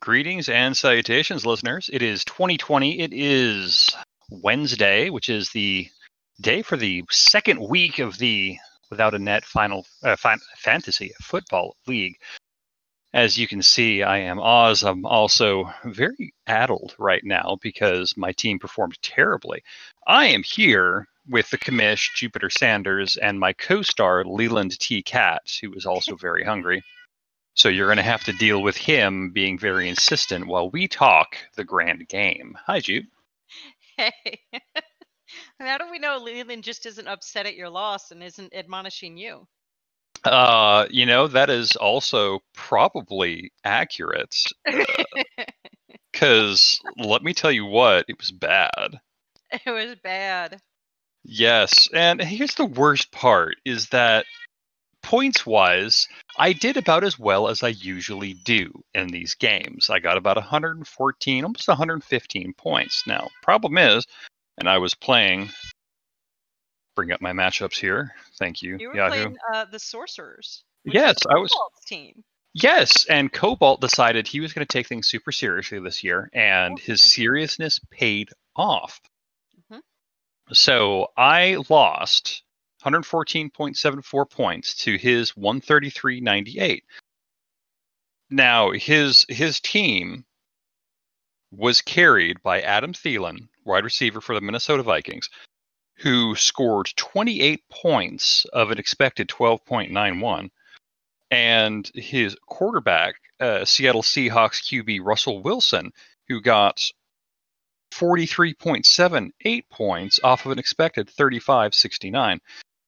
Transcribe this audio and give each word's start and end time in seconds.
Greetings 0.00 0.48
and 0.48 0.74
salutations, 0.74 1.44
listeners. 1.44 1.90
It 1.92 2.00
is 2.00 2.24
2020. 2.24 3.00
It 3.00 3.12
is 3.12 3.94
Wednesday, 4.30 5.10
which 5.10 5.28
is 5.28 5.50
the 5.50 5.86
day 6.40 6.62
for 6.62 6.78
the 6.78 7.04
second 7.10 7.60
week 7.60 7.98
of 7.98 8.16
the 8.16 8.56
Without 8.88 9.12
a 9.12 9.18
Net 9.18 9.44
Final 9.44 9.86
uh, 10.02 10.16
fin- 10.16 10.40
Fantasy 10.56 11.12
Football 11.20 11.76
League. 11.86 12.16
As 13.12 13.36
you 13.36 13.46
can 13.46 13.60
see, 13.60 14.02
I 14.02 14.16
am 14.18 14.40
Oz. 14.40 14.82
I'm 14.82 15.04
also 15.04 15.70
very 15.84 16.32
addled 16.46 16.94
right 16.98 17.22
now 17.22 17.58
because 17.60 18.16
my 18.16 18.32
team 18.32 18.58
performed 18.58 18.96
terribly. 19.02 19.62
I 20.06 20.26
am 20.28 20.42
here 20.42 21.06
with 21.28 21.50
the 21.50 21.58
commish, 21.58 22.14
Jupiter 22.14 22.48
Sanders, 22.48 23.18
and 23.18 23.38
my 23.38 23.52
co 23.52 23.82
star, 23.82 24.24
Leland 24.24 24.78
T. 24.78 25.02
Katz, 25.02 25.58
who 25.58 25.74
is 25.74 25.84
also 25.84 26.16
very 26.16 26.44
hungry. 26.44 26.82
So 27.54 27.68
you're 27.68 27.86
going 27.86 27.98
to 27.98 28.02
have 28.02 28.24
to 28.24 28.32
deal 28.32 28.62
with 28.62 28.76
him 28.76 29.30
being 29.30 29.58
very 29.58 29.88
insistent 29.88 30.46
while 30.46 30.70
we 30.70 30.88
talk 30.88 31.36
the 31.56 31.64
grand 31.64 32.08
game. 32.08 32.56
Hi, 32.66 32.80
Jupe. 32.80 33.06
Hey. 33.96 34.40
How 35.60 35.78
do 35.78 35.90
we 35.90 35.98
know 35.98 36.18
Leland 36.18 36.64
just 36.64 36.86
isn't 36.86 37.06
upset 37.06 37.46
at 37.46 37.54
your 37.54 37.68
loss 37.68 38.10
and 38.10 38.22
isn't 38.22 38.54
admonishing 38.54 39.16
you? 39.16 39.46
Uh, 40.24 40.86
you 40.90 41.06
know, 41.06 41.26
that 41.28 41.50
is 41.50 41.76
also 41.76 42.40
probably 42.54 43.52
accurate. 43.64 44.34
Because 46.12 46.78
let 46.98 47.22
me 47.22 47.32
tell 47.32 47.50
you 47.50 47.64
what, 47.64 48.04
it 48.06 48.18
was 48.18 48.30
bad. 48.30 49.00
it 49.50 49.70
was 49.70 49.96
bad. 50.02 50.60
Yes, 51.24 51.88
and 51.92 52.20
here's 52.20 52.54
the 52.54 52.66
worst 52.66 53.10
part 53.12 53.56
is 53.64 53.88
that 53.88 54.26
points 55.02 55.44
wise, 55.44 56.08
I 56.38 56.52
did 56.52 56.76
about 56.76 57.04
as 57.04 57.18
well 57.18 57.48
as 57.48 57.62
I 57.62 57.68
usually 57.68 58.34
do 58.34 58.84
in 58.94 59.08
these 59.08 59.34
games. 59.34 59.90
I 59.90 59.98
got 59.98 60.16
about 60.16 60.36
114, 60.36 61.44
almost 61.44 61.68
115 61.68 62.54
points. 62.54 63.02
Now, 63.06 63.28
problem 63.42 63.78
is, 63.78 64.06
and 64.58 64.68
I 64.68 64.78
was 64.78 64.94
playing. 64.94 65.50
Bring 66.94 67.10
up 67.10 67.20
my 67.22 67.32
matchups 67.32 67.78
here. 67.78 68.14
Thank 68.38 68.62
you, 68.62 68.76
You 68.78 68.88
were 68.88 68.96
Yahoo. 68.96 69.10
playing 69.10 69.36
uh, 69.54 69.64
the 69.64 69.78
Sorcerers. 69.78 70.62
Yes, 70.84 71.16
I 71.28 71.34
was- 71.38 71.54
team. 71.86 72.22
Yes, 72.54 73.06
and 73.06 73.32
Cobalt 73.32 73.80
decided 73.80 74.26
he 74.28 74.40
was 74.40 74.52
going 74.52 74.66
to 74.66 74.70
take 74.70 74.86
things 74.86 75.08
super 75.08 75.32
seriously 75.32 75.78
this 75.80 76.04
year, 76.04 76.28
and 76.34 76.78
his 76.78 77.02
seriousness 77.02 77.80
paid 77.90 78.28
off. 78.54 79.00
Mhm. 79.70 79.80
So 80.52 81.08
I 81.16 81.56
lost 81.70 82.41
114.74 82.84 84.30
points 84.30 84.74
to 84.74 84.96
his 84.96 85.32
133.98. 85.32 86.82
Now 88.30 88.70
his 88.70 89.26
his 89.28 89.60
team 89.60 90.24
was 91.50 91.82
carried 91.82 92.42
by 92.42 92.62
Adam 92.62 92.94
Thielen, 92.94 93.48
wide 93.64 93.84
receiver 93.84 94.20
for 94.20 94.34
the 94.34 94.40
Minnesota 94.40 94.82
Vikings, 94.82 95.28
who 95.96 96.34
scored 96.34 96.90
28 96.96 97.62
points 97.68 98.46
of 98.46 98.70
an 98.70 98.78
expected 98.78 99.28
12.91 99.28 100.50
and 101.30 101.90
his 101.94 102.36
quarterback, 102.46 103.14
uh, 103.40 103.64
Seattle 103.64 104.02
Seahawks 104.02 104.60
QB 104.62 105.00
Russell 105.02 105.42
Wilson, 105.42 105.92
who 106.28 106.40
got 106.40 106.80
43.78 107.92 109.64
points 109.70 110.20
off 110.22 110.44
of 110.44 110.52
an 110.52 110.58
expected 110.58 111.08
35.69. 111.08 112.38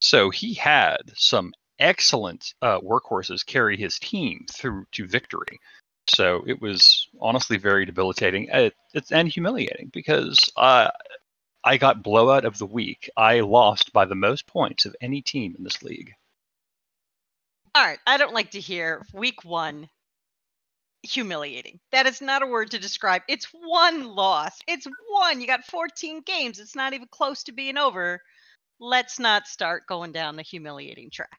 So 0.05 0.29
he 0.29 0.53
had 0.53 1.13
some 1.15 1.55
excellent 1.79 2.53
uh, 2.61 2.79
workhorses 2.81 3.45
carry 3.45 3.79
his 3.79 3.99
team 3.99 4.45
through 4.53 4.85
to 4.93 5.07
victory. 5.07 5.59
So 6.09 6.45
it 6.47 6.61
was 6.61 7.09
honestly 7.23 7.57
very 7.57 7.87
debilitating 7.87 8.51
uh, 8.51 8.69
and 9.11 9.29
humiliating 9.29 9.89
because 9.95 10.39
uh, 10.59 10.91
I 11.65 11.79
got 11.79 12.03
blowout 12.03 12.45
of 12.45 12.59
the 12.59 12.67
week. 12.67 13.09
I 13.17 13.41
lost 13.41 13.95
by 13.95 14.05
the 14.05 14.15
most 14.15 14.47
points 14.47 14.85
of 14.85 14.95
any 15.01 15.23
team 15.23 15.55
in 15.57 15.65
this 15.65 15.83
league. 15.83 16.13
All 17.75 17.83
right. 17.83 17.99
I 18.07 18.19
don't 18.19 18.35
like 18.35 18.51
to 18.51 18.61
hear 18.61 19.07
week 19.15 19.43
one 19.43 19.89
humiliating. 21.03 21.81
That 21.93 22.05
is 22.05 22.21
not 22.21 22.43
a 22.43 22.47
word 22.47 22.73
to 22.73 22.79
describe. 22.79 23.23
It's 23.27 23.47
one 23.55 24.05
loss. 24.05 24.59
It's 24.69 24.87
one. 25.09 25.41
You 25.41 25.47
got 25.47 25.65
14 25.65 26.21
games. 26.27 26.59
It's 26.59 26.77
not 26.77 26.93
even 26.93 27.09
close 27.11 27.45
to 27.45 27.53
being 27.53 27.79
over. 27.79 28.21
Let's 28.81 29.19
not 29.19 29.47
start 29.47 29.87
going 29.87 30.13
down 30.13 30.37
the 30.37 30.43
humiliating 30.43 31.11
track. 31.11 31.39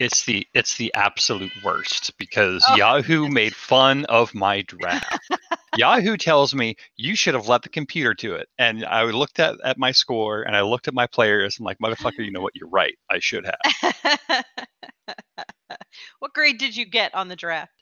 It's 0.00 0.24
the 0.24 0.46
it's 0.54 0.76
the 0.76 0.92
absolute 0.94 1.52
worst 1.64 2.16
because 2.18 2.64
Oh, 2.68 2.76
Yahoo 2.76 3.28
made 3.28 3.54
fun 3.54 4.04
of 4.06 4.34
my 4.34 4.62
draft. 4.62 5.18
Yahoo 5.76 6.16
tells 6.16 6.54
me 6.54 6.76
you 6.96 7.14
should 7.14 7.34
have 7.34 7.48
let 7.48 7.62
the 7.62 7.68
computer 7.68 8.12
do 8.12 8.34
it, 8.34 8.48
and 8.58 8.84
I 8.84 9.04
looked 9.04 9.38
at, 9.38 9.56
at 9.64 9.78
my 9.78 9.92
score 9.92 10.42
and 10.42 10.56
I 10.56 10.62
looked 10.62 10.88
at 10.88 10.94
my 10.94 11.06
players. 11.06 11.58
I'm 11.58 11.64
like, 11.64 11.78
motherfucker, 11.78 12.24
you 12.24 12.32
know 12.32 12.42
what? 12.42 12.56
You're 12.56 12.68
right. 12.68 12.96
I 13.08 13.20
should 13.20 13.46
have. 13.46 14.44
what 16.18 16.34
grade 16.34 16.58
did 16.58 16.76
you 16.76 16.86
get 16.86 17.14
on 17.14 17.28
the 17.28 17.36
draft? 17.36 17.72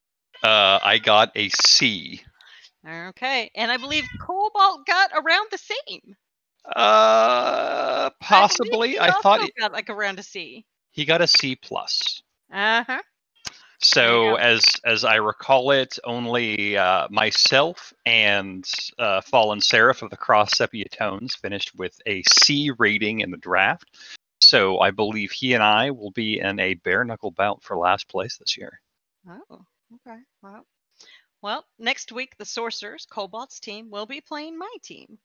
Uh, 0.43 0.79
I 0.83 0.99
got 0.99 1.31
a 1.35 1.49
C. 1.49 2.23
Okay. 2.87 3.51
And 3.55 3.71
I 3.71 3.77
believe 3.77 4.05
Cobalt 4.21 4.87
got 4.87 5.11
around 5.15 5.49
the 5.51 5.59
same. 5.59 6.17
Uh, 6.65 8.11
I 8.11 8.11
possibly. 8.21 8.91
he 8.91 9.01
I, 9.01 9.11
thought 9.21 9.43
he, 9.43 9.53
got 9.59 9.73
like 9.73 9.91
around 9.91 10.19
a 10.19 10.23
C. 10.23 10.65
he 10.91 11.05
got 11.05 11.21
a 11.21 11.27
C 11.27 11.57
plus. 11.57 12.23
Uh 12.53 12.85
huh. 12.87 13.03
So 13.83 14.37
as 14.37 14.65
as 14.85 15.05
I 15.05 15.17
recall 15.17 15.73
it, 15.73 15.99
only 16.05 16.77
uh, 16.77 17.09
myself 17.11 17.93
and 18.07 18.65
uh, 18.99 19.21
Fallen 19.23 19.61
Seraph 19.61 20.03
of 20.03 20.11
the 20.11 20.17
Cross 20.17 20.57
Sepia 20.57 20.89
Tones 20.89 21.35
finished 21.35 21.73
with 21.77 22.01
a 22.07 22.23
C 22.23 22.71
rating 22.79 23.21
in 23.21 23.33
the 23.33 23.37
draft. 23.39 23.91
So 24.41 24.79
I 24.79 24.93
believe 24.93 25.33
he 25.33 25.55
and 25.55 25.63
I 25.63 25.91
will 25.91 26.13
be 26.13 26.39
in 26.39 26.61
a 26.61 26.75
bare 26.75 27.05
knuckle 27.05 27.33
bout 27.33 27.63
for 27.63 27.77
last 27.77 28.09
place 28.09 28.37
this 28.37 28.57
year. 28.57 28.81
Oh, 29.29 29.65
okay. 29.95 30.19
Well, 30.43 30.65
well, 31.43 31.65
next 31.79 32.13
week 32.13 32.37
the 32.39 32.45
Sorcerers, 32.45 33.07
Cobalt's 33.11 33.59
team, 33.59 33.91
will 33.91 34.07
be 34.07 34.21
playing 34.21 34.57
my 34.57 34.75
team. 34.85 35.19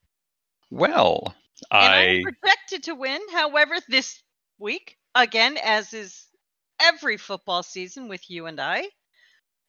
Well, 0.70 1.34
I 1.72 2.18
I'm 2.18 2.24
projected 2.24 2.84
to 2.84 2.96
win. 2.96 3.22
However, 3.32 3.76
this 3.88 4.22
week, 4.60 4.98
again, 5.16 5.58
as 5.58 5.94
is 5.94 6.28
every 6.80 7.18
football 7.18 7.64
season 7.64 8.08
with 8.08 8.30
you 8.30 8.46
and 8.46 8.60
I, 8.60 8.88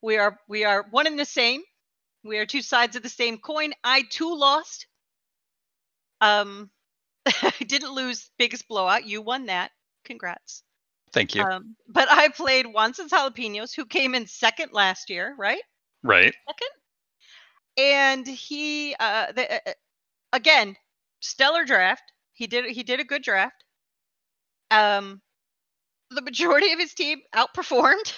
we 0.03 0.17
are 0.19 0.39
we 0.49 0.65
are 0.65 0.87
one 0.91 1.07
and 1.07 1.19
the 1.19 1.25
same. 1.25 1.63
We 2.25 2.39
are 2.39 2.47
two 2.47 2.63
sides 2.63 2.97
of 2.97 3.03
the 3.03 3.09
same 3.09 3.39
coin. 3.39 3.73
I 3.85 4.03
too 4.11 4.37
lost. 4.37 4.87
Um, 6.21 6.71
I 7.27 7.53
didn't 7.67 7.95
lose 7.95 8.31
biggest 8.39 8.69
blowout. 8.69 9.07
You 9.07 9.23
won 9.23 9.47
that. 9.47 9.71
Congrats. 10.05 10.63
thank 11.13 11.35
you. 11.35 11.43
Um, 11.43 11.77
but 11.89 12.09
I 12.11 12.29
played 12.29 12.67
Wanson's 12.67 13.13
Jalapenos, 13.13 13.75
who 13.75 13.87
came 13.87 14.15
in 14.15 14.27
second 14.27 14.73
last 14.73 15.11
year, 15.11 15.35
right? 15.39 15.63
right. 16.03 16.35
Second. 16.49 16.69
And 17.77 18.27
he, 18.27 18.97
uh, 18.99 19.33
the, 19.33 19.55
uh, 19.55 19.59
uh, 19.67 19.73
again, 20.33 20.77
stellar 21.21 21.65
draft. 21.65 22.03
He 22.33 22.47
did 22.47 22.67
he 22.67 22.83
did 22.83 23.01
a 23.01 23.05
good 23.05 23.23
draft. 23.23 23.65
Um, 24.71 25.21
the 26.11 26.23
majority 26.23 26.73
of 26.73 26.79
his 26.79 26.95
team 26.95 27.21
outperformed, 27.35 28.13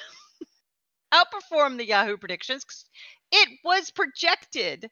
outperformed 1.15 1.79
the 1.79 1.87
Yahoo 1.87 2.17
predictions. 2.17 2.65
It 3.33 3.49
was 3.65 3.91
projected 3.91 4.91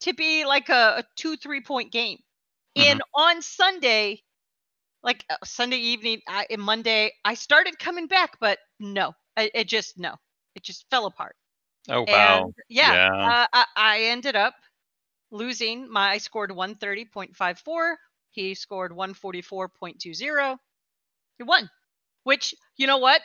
to 0.00 0.14
be 0.14 0.44
like 0.44 0.68
a, 0.68 0.98
a 0.98 1.04
two 1.16 1.36
three 1.36 1.60
point 1.60 1.92
game, 1.92 2.18
and 2.76 3.02
on 3.14 3.42
Sunday, 3.42 4.22
like 5.02 5.24
uh, 5.30 5.36
Sunday 5.44 5.78
evening, 5.78 6.20
I, 6.28 6.46
and 6.50 6.62
Monday, 6.62 7.12
I 7.24 7.34
started 7.34 7.78
coming 7.78 8.06
back, 8.06 8.38
but 8.40 8.58
no, 8.78 9.12
it, 9.36 9.50
it 9.54 9.68
just 9.68 9.98
no, 9.98 10.14
it 10.54 10.62
just 10.62 10.86
fell 10.90 11.06
apart. 11.06 11.36
Oh 11.88 12.02
wow. 12.02 12.44
And 12.44 12.54
yeah, 12.68 12.92
Yeah. 12.92 13.30
Uh, 13.30 13.46
I, 13.52 13.64
I 13.76 14.00
ended 14.04 14.36
up 14.36 14.54
losing. 15.30 15.90
My 15.90 16.10
I 16.10 16.18
scored 16.18 16.50
130.54. 16.50 17.94
He 18.30 18.54
scored 18.54 18.92
144.20. 18.92 20.58
He 21.38 21.42
won. 21.42 21.70
Which 22.24 22.54
you 22.76 22.86
know 22.86 22.98
what? 22.98 23.20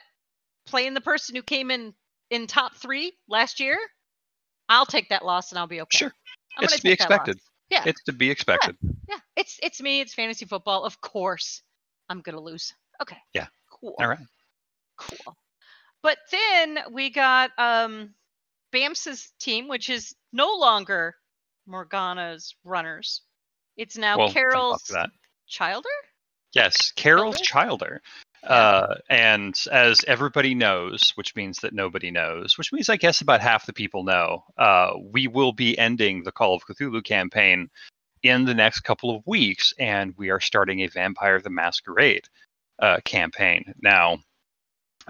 Playing 0.66 0.94
the 0.94 1.02
person 1.02 1.36
who 1.36 1.44
came 1.44 1.70
in 1.70 1.94
in 2.30 2.48
top 2.48 2.76
three 2.76 3.14
last 3.28 3.60
year, 3.60 3.78
I'll 4.68 4.86
take 4.86 5.10
that 5.10 5.26
loss 5.26 5.52
and 5.52 5.60
I'll 5.60 5.68
be 5.68 5.82
okay. 5.82 5.98
Sure. 5.98 6.14
I'm 6.58 6.64
it's 6.64 6.74
gonna 6.74 6.82
be 6.82 6.90
take 6.90 7.00
that 7.00 7.10
loss. 7.10 7.20
expected. 7.20 7.42
Yeah. 7.70 7.84
It's 7.86 8.04
to 8.04 8.14
be 8.14 8.30
expected. 8.30 8.78
Yeah, 9.10 9.20
it's 9.36 9.60
it's 9.62 9.82
me. 9.82 10.02
It's 10.02 10.14
fantasy 10.14 10.46
football. 10.46 10.84
Of 10.84 11.02
course, 11.02 11.62
I'm 12.10 12.22
gonna 12.22 12.42
lose. 12.42 12.74
Okay. 13.02 13.18
Yeah. 13.34 13.48
Cool. 13.70 13.96
All 14.00 14.08
right. 14.08 14.20
Cool. 14.98 15.36
But 16.02 16.18
then 16.32 16.80
we 16.92 17.10
got 17.10 17.52
um 17.58 18.14
Bams's 18.72 19.32
team, 19.40 19.68
which 19.68 19.90
is 19.90 20.16
no 20.32 20.56
longer 20.56 21.16
Morgana's 21.68 22.56
runners. 22.64 23.22
It's 23.78 23.98
now 23.98 24.18
Well, 24.18 24.32
Carol's. 24.32 24.92
Childer. 25.48 25.90
Yes, 26.54 26.92
Carol 26.92 27.34
Childer? 27.34 27.44
Childer. 27.44 28.02
Uh, 28.44 28.96
and 29.10 29.56
as 29.72 30.04
everybody 30.08 30.54
knows, 30.54 31.12
which 31.16 31.36
means 31.36 31.60
that 31.60 31.74
nobody 31.74 32.12
knows, 32.12 32.58
which 32.58 32.72
means 32.72 32.90
I 32.90 32.96
guess 32.96 33.22
about 33.22 33.42
half 33.42 33.66
the 33.66 33.74
people 33.74 34.04
know, 34.04 34.44
uh, 34.58 34.92
we 35.12 35.28
will 35.28 35.52
be 35.52 35.78
ending 35.78 36.24
the 36.24 36.32
Call 36.32 36.56
of 36.56 36.64
Cthulhu 36.66 37.04
campaign 37.04 37.70
in 38.22 38.46
the 38.46 38.54
next 38.54 38.82
couple 38.82 39.16
of 39.16 39.26
weeks, 39.26 39.74
and 39.80 40.14
we 40.18 40.30
are 40.30 40.40
starting 40.40 40.82
a 40.82 40.88
Vampire 40.88 41.40
the 41.42 41.50
Masquerade 41.50 42.26
uh, 42.80 43.00
campaign. 43.04 43.74
Now, 43.82 44.20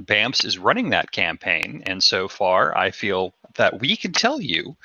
BAMPS 0.01 0.45
is 0.45 0.57
running 0.57 0.89
that 0.89 1.11
campaign, 1.11 1.83
and 1.85 2.03
so 2.03 2.27
far 2.27 2.77
I 2.77 2.91
feel 2.91 3.33
that 3.55 3.79
we 3.79 3.95
can 3.95 4.11
tell 4.11 4.41
you 4.41 4.75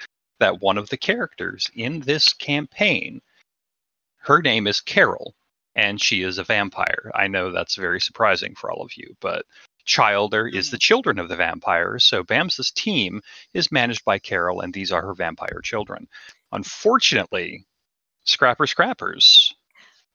that 0.41 0.61
one 0.61 0.77
of 0.77 0.89
the 0.89 0.97
characters 0.97 1.71
in 1.75 2.01
this 2.01 2.33
campaign, 2.33 3.23
her 4.19 4.43
name 4.43 4.67
is 4.67 4.81
Carol, 4.81 5.35
and 5.75 6.01
she 6.01 6.23
is 6.23 6.39
a 6.39 6.45
vampire. 6.45 7.11
I 7.15 7.29
know 7.29 7.53
that's 7.53 7.77
very 7.77 8.01
surprising 8.01 8.55
for 8.55 8.71
all 8.71 8.83
of 8.83 8.97
you, 8.97 9.17
but 9.21 9.47
Childer 9.85 10.47
is 10.47 10.71
the 10.71 10.77
hmm. 10.77 10.81
children 10.81 11.19
of 11.19 11.29
the 11.29 11.37
vampires, 11.37 12.05
so 12.05 12.23
Bams's 12.23 12.71
team 12.71 13.23
is 13.55 13.73
managed 13.73 14.05
by 14.05 14.19
Carol, 14.19 14.61
and 14.61 14.73
these 14.73 14.93
are 14.93 15.03
her 15.03 15.15
vampire 15.15 15.61
children. 15.63 16.09
Unfortunately, 16.53 17.67
Scrapper 18.25 18.67
Scrappers 18.67 19.55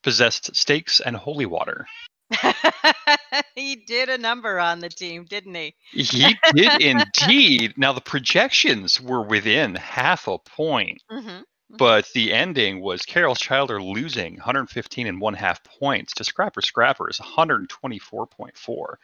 possessed 0.03 0.55
stakes 0.55 0.99
and 0.99 1.15
holy 1.15 1.45
water. 1.45 1.87
he 3.55 3.75
did 3.75 4.09
a 4.09 4.17
number 4.17 4.59
on 4.59 4.79
the 4.79 4.89
team, 4.89 5.25
didn't 5.25 5.55
he? 5.55 5.75
He 5.91 6.35
did 6.53 6.81
indeed. 6.81 7.77
Now 7.77 7.93
the 7.93 8.01
projections 8.01 8.99
were 8.99 9.21
within 9.21 9.75
half 9.75 10.27
a 10.27 10.37
point, 10.39 11.01
hmm 11.09 11.41
but 11.77 12.07
the 12.13 12.31
ending 12.31 12.79
was 12.79 13.01
Carol 13.01 13.35
Childer 13.35 13.81
losing 13.81 14.35
115 14.35 15.07
and 15.07 15.19
one 15.19 15.33
half 15.33 15.63
points 15.63 16.13
to 16.13 16.23
Scrapper 16.23 16.61
Scrappers 16.61 17.19
124.4. 17.19 18.95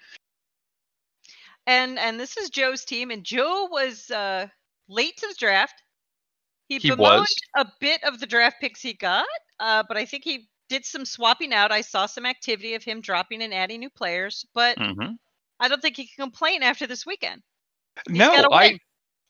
And 1.68 2.00
and 2.00 2.20
this 2.20 2.38
is 2.38 2.50
Joe's 2.50 2.86
team, 2.86 3.12
and 3.12 3.24
Joe 3.24 3.68
was 3.72 4.10
uh, 4.10 4.48
late 4.88 5.18
to 5.18 5.28
the 5.28 5.36
draft. 5.38 5.84
He, 6.68 6.78
He 6.78 6.90
bemoaned 6.90 7.22
was. 7.22 7.36
a 7.56 7.68
bit 7.80 8.04
of 8.04 8.20
the 8.20 8.26
draft 8.26 8.62
picks 8.62 8.82
he 8.82 8.94
got, 8.94 9.28
uh, 9.60 9.84
but 9.88 9.98
I 9.98 10.06
think 10.06 10.24
he 10.24 10.48
did 10.72 10.86
some 10.86 11.06
swapping 11.06 11.54
out. 11.54 11.72
I 11.72 11.82
saw 11.82 12.06
some 12.08 12.26
activity 12.26 12.76
of 12.76 12.84
him 12.84 13.02
dropping 13.02 13.44
and 13.44 13.54
adding 13.54 13.82
new 13.82 13.90
players, 13.92 14.46
but 14.56 14.78
hmm 14.78 15.18
I 15.60 15.68
don't 15.70 15.82
think 15.82 15.98
he 15.98 16.08
can 16.08 16.26
complain 16.26 16.64
after 16.64 16.88
this 16.88 17.06
weekend. 17.06 17.44
He's 18.14 18.30
No, 18.30 18.50
I. 18.52 18.80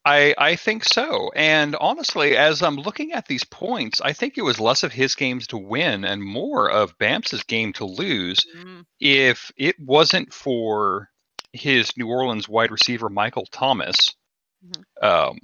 I 0.05 0.35
I 0.37 0.55
think 0.57 0.85
so. 0.85 1.31
And 1.35 1.75
honestly, 1.77 2.37
as 2.37 2.61
I'm 2.63 2.75
looking 2.77 3.13
at 3.13 3.27
these 3.27 3.43
points, 3.45 4.01
I 4.01 4.13
think 4.13 4.37
it 4.37 4.43
was 4.43 4.59
less 4.59 4.83
of 4.83 4.93
his 4.93 5.15
games 5.15 5.47
to 5.47 5.57
win 5.57 6.05
and 6.05 6.23
more 6.23 6.69
of 6.71 6.97
Bams's 6.99 7.43
game 7.43 7.73
to 7.73 7.85
lose 7.85 8.45
Mm, 8.45 8.81
if 8.99 9.51
it 9.57 9.77
wasn't 9.79 10.33
for 10.33 11.09
his 11.53 11.97
New 11.97 12.09
Orleans 12.09 12.49
wide 12.49 12.71
receiver 12.71 13.09
Michael 13.09 13.47
Thomas 13.47 14.15
Mhm. 14.61 14.83
um, 15.01 15.37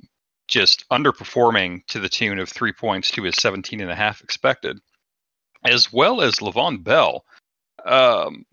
just 0.48 0.86
underperforming 0.90 1.86
to 1.88 2.00
the 2.00 2.10
tune 2.10 2.40
of 2.40 2.50
three 2.50 2.74
points 2.74 3.12
to 3.12 3.24
his 3.24 3.36
17 3.36 3.82
and 3.82 3.92
a 3.92 3.96
half 3.96 4.22
expected, 4.22 4.80
as 5.64 5.92
well 5.92 6.22
as 6.22 6.36
Le'Veon 6.36 6.84
Bell. 6.84 7.26
Um, 7.86 8.46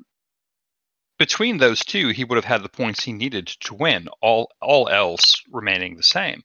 between 1.19 1.59
those 1.59 1.81
two, 1.81 2.09
he 2.09 2.25
would 2.25 2.37
have 2.37 2.45
had 2.45 2.63
the 2.63 2.69
points 2.69 3.05
he 3.05 3.13
needed 3.13 3.47
to 3.47 3.75
win. 3.75 4.09
All 4.21 4.51
all 4.61 4.89
else 4.89 5.43
remaining 5.51 5.97
the 5.97 6.03
same. 6.03 6.43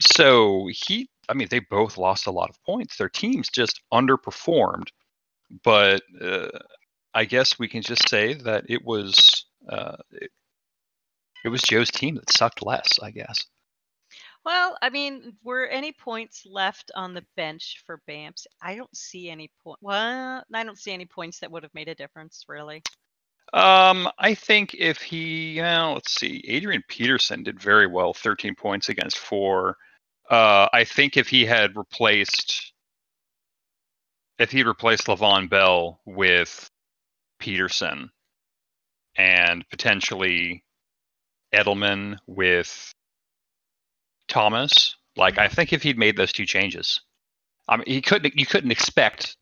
So 0.00 0.68
he, 0.72 1.08
I 1.28 1.34
mean, 1.34 1.48
they 1.50 1.60
both 1.60 1.98
lost 1.98 2.26
a 2.26 2.30
lot 2.30 2.50
of 2.50 2.62
points. 2.64 2.96
Their 2.96 3.08
teams 3.08 3.48
just 3.48 3.80
underperformed. 3.92 4.88
But 5.62 6.02
uh, 6.20 6.58
I 7.14 7.24
guess 7.24 7.58
we 7.58 7.68
can 7.68 7.82
just 7.82 8.08
say 8.08 8.34
that 8.34 8.64
it 8.68 8.84
was 8.84 9.44
uh, 9.68 9.96
it, 10.12 10.30
it 11.44 11.48
was 11.48 11.62
Joe's 11.62 11.90
team 11.90 12.16
that 12.16 12.30
sucked 12.30 12.64
less. 12.64 12.98
I 13.02 13.10
guess. 13.10 13.44
Well, 14.48 14.78
I 14.80 14.88
mean, 14.88 15.36
were 15.44 15.66
any 15.66 15.92
points 15.92 16.46
left 16.46 16.90
on 16.96 17.12
the 17.12 17.22
bench 17.36 17.82
for 17.84 18.00
Bamps? 18.08 18.46
I 18.62 18.76
don't 18.76 18.96
see 18.96 19.28
any 19.28 19.50
point. 19.62 19.76
Well, 19.82 20.42
I 20.54 20.64
don't 20.64 20.78
see 20.78 20.90
any 20.90 21.04
points 21.04 21.40
that 21.40 21.50
would 21.50 21.64
have 21.64 21.74
made 21.74 21.88
a 21.88 21.94
difference, 21.94 22.46
really. 22.48 22.82
Um, 23.52 24.08
I 24.18 24.32
think 24.32 24.72
if 24.72 25.02
he, 25.02 25.60
well, 25.60 25.92
let's 25.92 26.14
see, 26.18 26.42
Adrian 26.48 26.82
Peterson 26.88 27.42
did 27.42 27.60
very 27.60 27.86
well, 27.86 28.14
13 28.14 28.54
points 28.54 28.88
against 28.88 29.18
four. 29.18 29.76
Uh, 30.30 30.66
I 30.72 30.84
think 30.84 31.18
if 31.18 31.28
he 31.28 31.44
had 31.44 31.76
replaced, 31.76 32.72
if 34.38 34.50
he 34.50 34.62
replaced 34.62 35.08
Le'Veon 35.08 35.50
Bell 35.50 36.00
with 36.06 36.70
Peterson 37.38 38.10
and 39.14 39.68
potentially 39.68 40.64
Edelman 41.54 42.16
with 42.26 42.94
Thomas, 44.28 44.96
like 45.16 45.38
I 45.38 45.48
think 45.48 45.72
if 45.72 45.82
he'd 45.82 45.98
made 45.98 46.16
those 46.16 46.32
two 46.32 46.46
changes, 46.46 47.00
I 47.68 47.76
mean, 47.76 47.86
he 47.86 48.00
couldn't, 48.00 48.38
you 48.38 48.46
couldn't 48.46 48.70
expect 48.70 49.36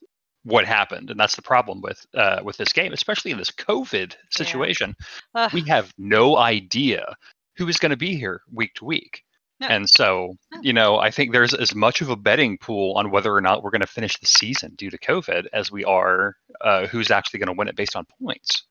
what 0.45 0.65
happened, 0.65 1.11
and 1.11 1.19
that's 1.19 1.37
the 1.37 1.43
problem 1.43 1.81
with 1.83 2.05
uh, 2.15 2.41
with 2.43 2.57
this 2.57 2.73
game, 2.73 2.93
especially 2.93 3.33
in 3.33 3.39
this 3.39 3.51
COVID 3.51 4.15
situation. 4.31 4.95
Ugh, 5.35 5.53
We 5.53 5.63
have 5.63 5.93
no 5.99 6.37
idea 6.37 7.17
who 7.57 7.69
is 7.69 7.79
going 7.79 7.91
to 7.91 7.97
be 7.97 8.17
here 8.17 8.43
week 8.53 8.75
to 8.75 8.85
week, 8.85 9.23
No. 9.61 9.67
and 9.69 9.89
so 9.89 10.37
No. 10.53 10.61
you 10.63 10.73
know, 10.73 10.99
I 10.99 11.11
think 11.11 11.33
there's 11.33 11.53
as 11.53 11.75
much 11.75 12.01
of 12.01 12.11
a 12.11 12.17
betting 12.17 12.59
pool 12.59 12.95
on 12.97 13.11
whether 13.11 13.35
or 13.35 13.41
not 13.41 13.63
we're 13.63 13.71
going 13.71 13.81
to 13.81 13.87
finish 13.89 14.19
the 14.19 14.27
season 14.27 14.75
due 14.77 14.91
to 14.91 14.99
COVID 14.99 15.47
as 15.53 15.73
we 15.73 15.85
are 15.85 16.37
uh, 16.61 16.87
who's 16.87 17.11
actually 17.11 17.41
going 17.41 17.49
to 17.55 17.59
win 17.59 17.69
it 17.69 17.77
based 17.77 17.97
on 17.97 18.07
points. 18.23 18.65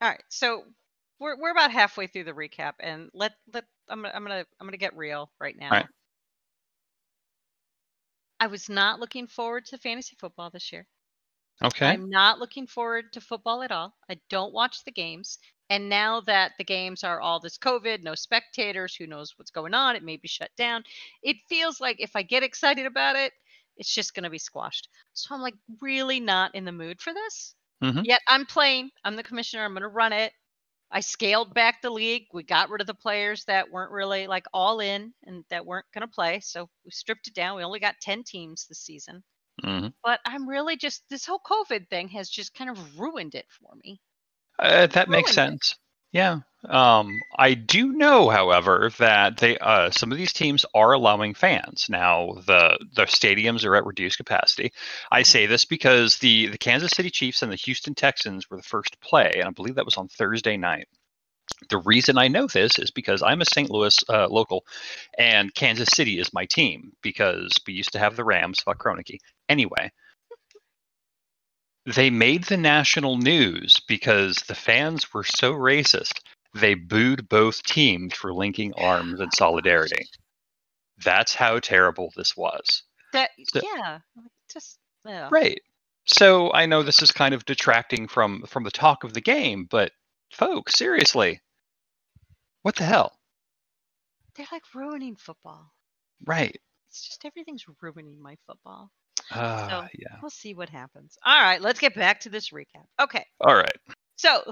All 0.00 0.08
right, 0.08 0.22
so 0.28 0.64
we're 1.18 1.36
we're 1.40 1.50
about 1.52 1.72
halfway 1.72 2.06
through 2.06 2.24
the 2.24 2.32
recap, 2.32 2.74
and 2.80 3.10
let 3.14 3.32
let 3.52 3.64
I'm 3.88 4.02
gonna 4.02 4.14
I'm 4.14 4.22
gonna 4.24 4.46
I'm 4.60 4.66
gonna 4.66 4.76
get 4.76 4.96
real 4.96 5.32
right 5.40 5.56
now. 5.56 5.78
right. 5.78 5.86
I 8.40 8.46
was 8.46 8.70
not 8.70 8.98
looking 8.98 9.26
forward 9.26 9.66
to 9.66 9.76
fantasy 9.78 10.16
football 10.16 10.48
this 10.50 10.72
year. 10.72 10.88
Okay. 11.62 11.96
I'm 11.96 12.08
not 12.10 12.38
looking 12.38 12.66
forward 12.66 13.12
to 13.14 13.20
football 13.20 13.62
at 13.62 13.72
all. 13.72 13.96
I 14.10 14.20
don't 14.28 14.52
watch 14.54 14.84
the 14.84 14.92
games. 14.92 15.38
And 15.70 15.88
now 15.88 16.20
that 16.22 16.52
the 16.58 16.64
games 16.64 17.04
are 17.04 17.20
all 17.20 17.40
this 17.40 17.58
COVID, 17.58 18.02
no 18.02 18.14
spectators, 18.14 18.94
who 18.96 19.06
knows 19.06 19.38
what's 19.38 19.50
going 19.50 19.74
on, 19.74 19.96
it 19.96 20.02
may 20.04 20.16
be 20.16 20.28
shut 20.28 20.54
down. 20.56 20.84
It 21.22 21.38
feels 21.48 21.80
like 21.80 22.00
if 22.00 22.16
I 22.16 22.22
get 22.22 22.42
excited 22.42 22.86
about 22.86 23.16
it, 23.16 23.32
it's 23.76 23.92
just 23.94 24.14
going 24.14 24.24
to 24.24 24.30
be 24.30 24.38
squashed. 24.38 24.88
So 25.14 25.34
I'm 25.34 25.42
like 25.42 25.54
really 25.80 26.20
not 26.20 26.54
in 26.54 26.64
the 26.64 26.72
mood 26.72 27.00
for 27.02 27.12
this. 27.14 27.54
Mhm. 27.80 28.04
Yet 28.04 28.22
I'm 28.28 28.46
playing. 28.46 28.90
I'm 29.04 29.16
the 29.16 29.22
commissioner. 29.24 29.64
I'm 29.64 29.72
going 29.74 29.82
to 29.82 29.88
run 29.88 30.12
it. 30.12 30.32
I 30.90 31.00
scaled 31.00 31.54
back 31.54 31.82
the 31.82 31.90
league. 31.90 32.26
We 32.32 32.42
got 32.44 32.70
rid 32.70 32.80
of 32.80 32.86
the 32.86 32.94
players 32.94 33.44
that 33.46 33.70
weren't 33.70 33.92
really 33.92 34.26
like 34.26 34.46
all 34.52 34.80
in 34.80 35.12
and 35.24 35.44
that 35.50 35.66
weren't 35.66 35.86
going 35.92 36.02
to 36.02 36.08
play. 36.08 36.40
So 36.40 36.68
we 36.84 36.90
stripped 36.90 37.28
it 37.28 37.34
down. 37.34 37.56
We 37.56 37.64
only 37.64 37.80
got 37.80 38.00
10 38.00 38.24
teams 38.24 38.66
this 38.66 38.80
season. 38.80 39.22
hmm 39.64 39.88
But 40.04 40.20
I'm 40.24 40.48
really 40.48 40.76
just, 40.76 41.02
this 41.10 41.26
whole 41.26 41.40
COVID 41.40 41.88
thing 41.88 42.08
has 42.10 42.30
just 42.30 42.54
kind 42.54 42.70
of 42.70 42.98
ruined 42.98 43.34
it 43.34 43.46
for 43.50 43.74
me. 43.76 44.00
Uh, 44.58 44.86
that 44.88 45.08
makes 45.08 45.32
Ruined 45.32 45.42
it. 45.42 45.52
sense. 45.52 45.74
Yeah. 46.16 46.40
Um, 46.64 47.20
I 47.38 47.52
do 47.52 47.92
know, 47.92 48.30
however, 48.30 48.90
that 48.98 49.36
they 49.36 49.58
uh, 49.58 49.90
some 49.90 50.10
of 50.10 50.16
these 50.16 50.32
teams 50.32 50.64
are 50.74 50.92
allowing 50.92 51.34
fans 51.34 51.88
now. 51.90 52.38
The 52.46 52.78
the 52.94 53.02
stadiums 53.04 53.66
are 53.66 53.76
at 53.76 53.84
reduced 53.84 54.16
capacity. 54.16 54.72
I 55.12 55.20
Mhm. 55.20 55.26
say 55.26 55.46
this 55.46 55.66
because 55.66 56.16
the 56.16 56.46
the 56.46 56.56
Kansas 56.56 56.92
City 56.92 57.10
Chiefs 57.10 57.42
and 57.42 57.52
the 57.52 57.56
Houston 57.56 57.94
Texans 57.94 58.48
were 58.48 58.56
the 58.56 58.62
first 58.62 58.92
to 58.92 58.98
play, 58.98 59.30
and 59.34 59.44
I 59.44 59.50
believe 59.50 59.74
that 59.74 59.84
was 59.84 59.98
on 59.98 60.08
Thursday 60.08 60.56
night. 60.56 60.88
The 61.68 61.78
reason 61.78 62.16
I 62.18 62.28
know 62.28 62.46
this 62.46 62.78
is 62.78 62.90
because 62.90 63.22
I'm 63.22 63.42
a 63.42 63.44
St. 63.44 63.70
Louis 63.70 63.96
uh, 64.08 64.26
local, 64.28 64.64
and 65.18 65.54
Kansas 65.54 65.90
City 65.92 66.18
is 66.18 66.32
my 66.32 66.46
team 66.46 66.92
because 67.02 67.52
we 67.66 67.74
used 67.74 67.92
to 67.92 67.98
have 67.98 68.16
the 68.16 68.24
Rams. 68.24 68.60
Fuck 68.60 68.82
Kroenke. 68.82 69.18
Anyway, 69.50 69.92
they 71.86 72.10
made 72.10 72.44
the 72.44 72.56
national 72.56 73.16
news 73.16 73.80
because 73.86 74.36
the 74.48 74.54
fans 74.54 75.12
were 75.14 75.24
so 75.24 75.52
racist. 75.52 76.20
They 76.54 76.74
booed 76.74 77.28
both 77.28 77.62
teams 77.62 78.14
for 78.14 78.32
linking 78.32 78.72
arms 78.74 79.20
in 79.20 79.30
solidarity. 79.30 80.06
That's 81.04 81.34
how 81.34 81.58
terrible 81.60 82.12
this 82.16 82.36
was. 82.36 82.82
That, 83.12 83.30
So- 83.52 83.60
yeah, 83.62 83.98
just, 84.52 84.78
yeah. 85.04 85.28
Right. 85.30 85.60
So 86.06 86.52
I 86.52 86.66
know 86.66 86.82
this 86.82 87.02
is 87.02 87.10
kind 87.10 87.34
of 87.34 87.44
detracting 87.44 88.06
from 88.06 88.42
from 88.46 88.62
the 88.62 88.70
talk 88.70 89.02
of 89.02 89.12
the 89.12 89.20
game, 89.20 89.66
but 89.68 89.90
folks, 90.32 90.76
seriously, 90.76 91.40
what 92.62 92.76
the 92.76 92.84
hell? 92.84 93.18
They're 94.36 94.46
like 94.52 94.62
ruining 94.74 95.16
football. 95.16 95.72
Right. 96.24 96.56
It's 96.90 97.08
just 97.08 97.24
everything's 97.24 97.64
ruining 97.82 98.22
my 98.22 98.36
football. 98.46 98.90
Uh, 99.30 99.68
So- 99.68 99.88
yeah. 99.98 100.16
We'll 100.22 100.30
see 100.30 100.54
what 100.54 100.68
happens. 100.68 101.16
All 101.24 101.42
right, 101.42 101.60
let's 101.60 101.80
get 101.80 101.94
back 101.94 102.20
to 102.20 102.28
this 102.30 102.50
recap. 102.50 102.86
Okay, 103.00 103.24
All 103.40 103.54
right. 103.54 103.76
so 104.16 104.42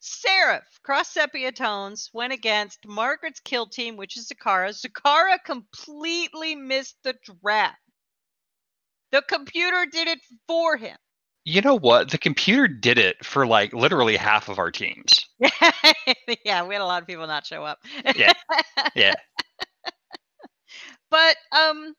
Seraph 0.00 0.64
cross 0.82 1.08
sepia 1.08 1.50
tones 1.52 2.10
went 2.12 2.32
against 2.32 2.86
Margaret's 2.86 3.40
kill 3.40 3.66
team, 3.66 3.96
which 3.96 4.16
is 4.18 4.28
Zakara. 4.28 4.68
Zakara 4.70 5.38
completely 5.44 6.54
missed 6.54 6.96
the 7.04 7.14
draft. 7.42 7.78
The 9.12 9.22
computer 9.22 9.86
did 9.90 10.08
it 10.08 10.18
for 10.46 10.76
him. 10.76 10.96
You 11.46 11.60
know 11.62 11.78
what? 11.78 12.10
The 12.10 12.18
computer 12.18 12.66
did 12.68 12.98
it 12.98 13.24
for 13.24 13.46
like 13.46 13.72
literally 13.72 14.16
half 14.16 14.48
of 14.48 14.58
our 14.58 14.70
teams. 14.70 15.08
yeah, 16.44 16.64
we 16.64 16.74
had 16.74 16.80
a 16.82 16.86
lot 16.86 17.00
of 17.02 17.06
people 17.08 17.26
not 17.26 17.46
show 17.46 17.64
up. 17.64 17.78
Yeah. 18.16 18.32
Yeah. 18.94 19.14
but 21.10 21.36
um 21.52 21.94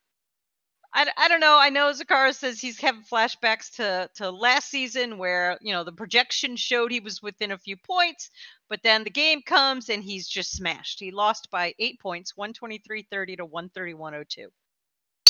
I, 0.96 1.08
I 1.18 1.28
don't 1.28 1.42
know. 1.42 1.58
I 1.60 1.70
know 1.70 1.92
Zakara 1.92 2.34
says 2.34 2.60
he's 2.60 2.80
having 2.80 3.04
flashbacks 3.04 3.76
to, 3.76 4.10
to 4.16 4.32
last 4.32 4.70
season 4.70 5.18
where, 5.18 5.58
you 5.62 5.74
know, 5.74 5.84
the 5.84 5.92
projection 5.92 6.56
showed 6.56 6.90
he 6.90 7.02
was 7.02 7.22
within 7.22 7.52
a 7.52 7.58
few 7.58 7.76
points, 7.76 8.30
but 8.70 8.82
then 8.82 9.04
the 9.04 9.10
game 9.10 9.42
comes 9.42 9.90
and 9.90 10.02
he's 10.02 10.26
just 10.26 10.54
smashed. 10.54 11.02
He 11.02 11.12
lost 11.12 11.52
by 11.52 11.74
eight 11.80 12.00
points, 12.00 12.34
123.30 12.40 13.38
to 13.38 13.46
131.02. 13.46 14.46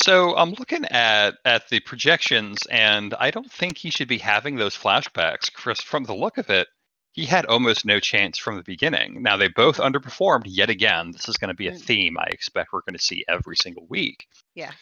So 0.03 0.35
I'm 0.35 0.51
looking 0.51 0.85
at 0.85 1.35
at 1.45 1.67
the 1.69 1.79
projections, 1.79 2.59
and 2.69 3.15
I 3.19 3.31
don't 3.31 3.51
think 3.51 3.77
he 3.77 3.89
should 3.89 4.07
be 4.07 4.19
having 4.19 4.55
those 4.55 4.77
flashbacks. 4.77 5.51
Chris, 5.51 5.81
from 5.81 6.03
the 6.03 6.13
look 6.13 6.37
of 6.37 6.51
it, 6.51 6.67
he 7.13 7.25
had 7.25 7.45
almost 7.45 7.85
no 7.85 7.99
chance 7.99 8.37
from 8.37 8.57
the 8.57 8.63
beginning. 8.63 9.23
Now 9.23 9.37
they 9.37 9.47
both 9.47 9.77
underperformed 9.77 10.43
yet 10.45 10.69
again. 10.69 11.11
This 11.11 11.27
is 11.27 11.37
going 11.37 11.47
to 11.47 11.55
be 11.55 11.69
a 11.69 11.71
Mm. 11.71 11.81
theme 11.81 12.17
I 12.19 12.27
expect 12.27 12.71
we're 12.71 12.81
going 12.81 12.97
to 12.97 13.03
see 13.03 13.25
every 13.27 13.55
single 13.55 13.87
week. 13.87 14.27
Yeah. 14.53 14.73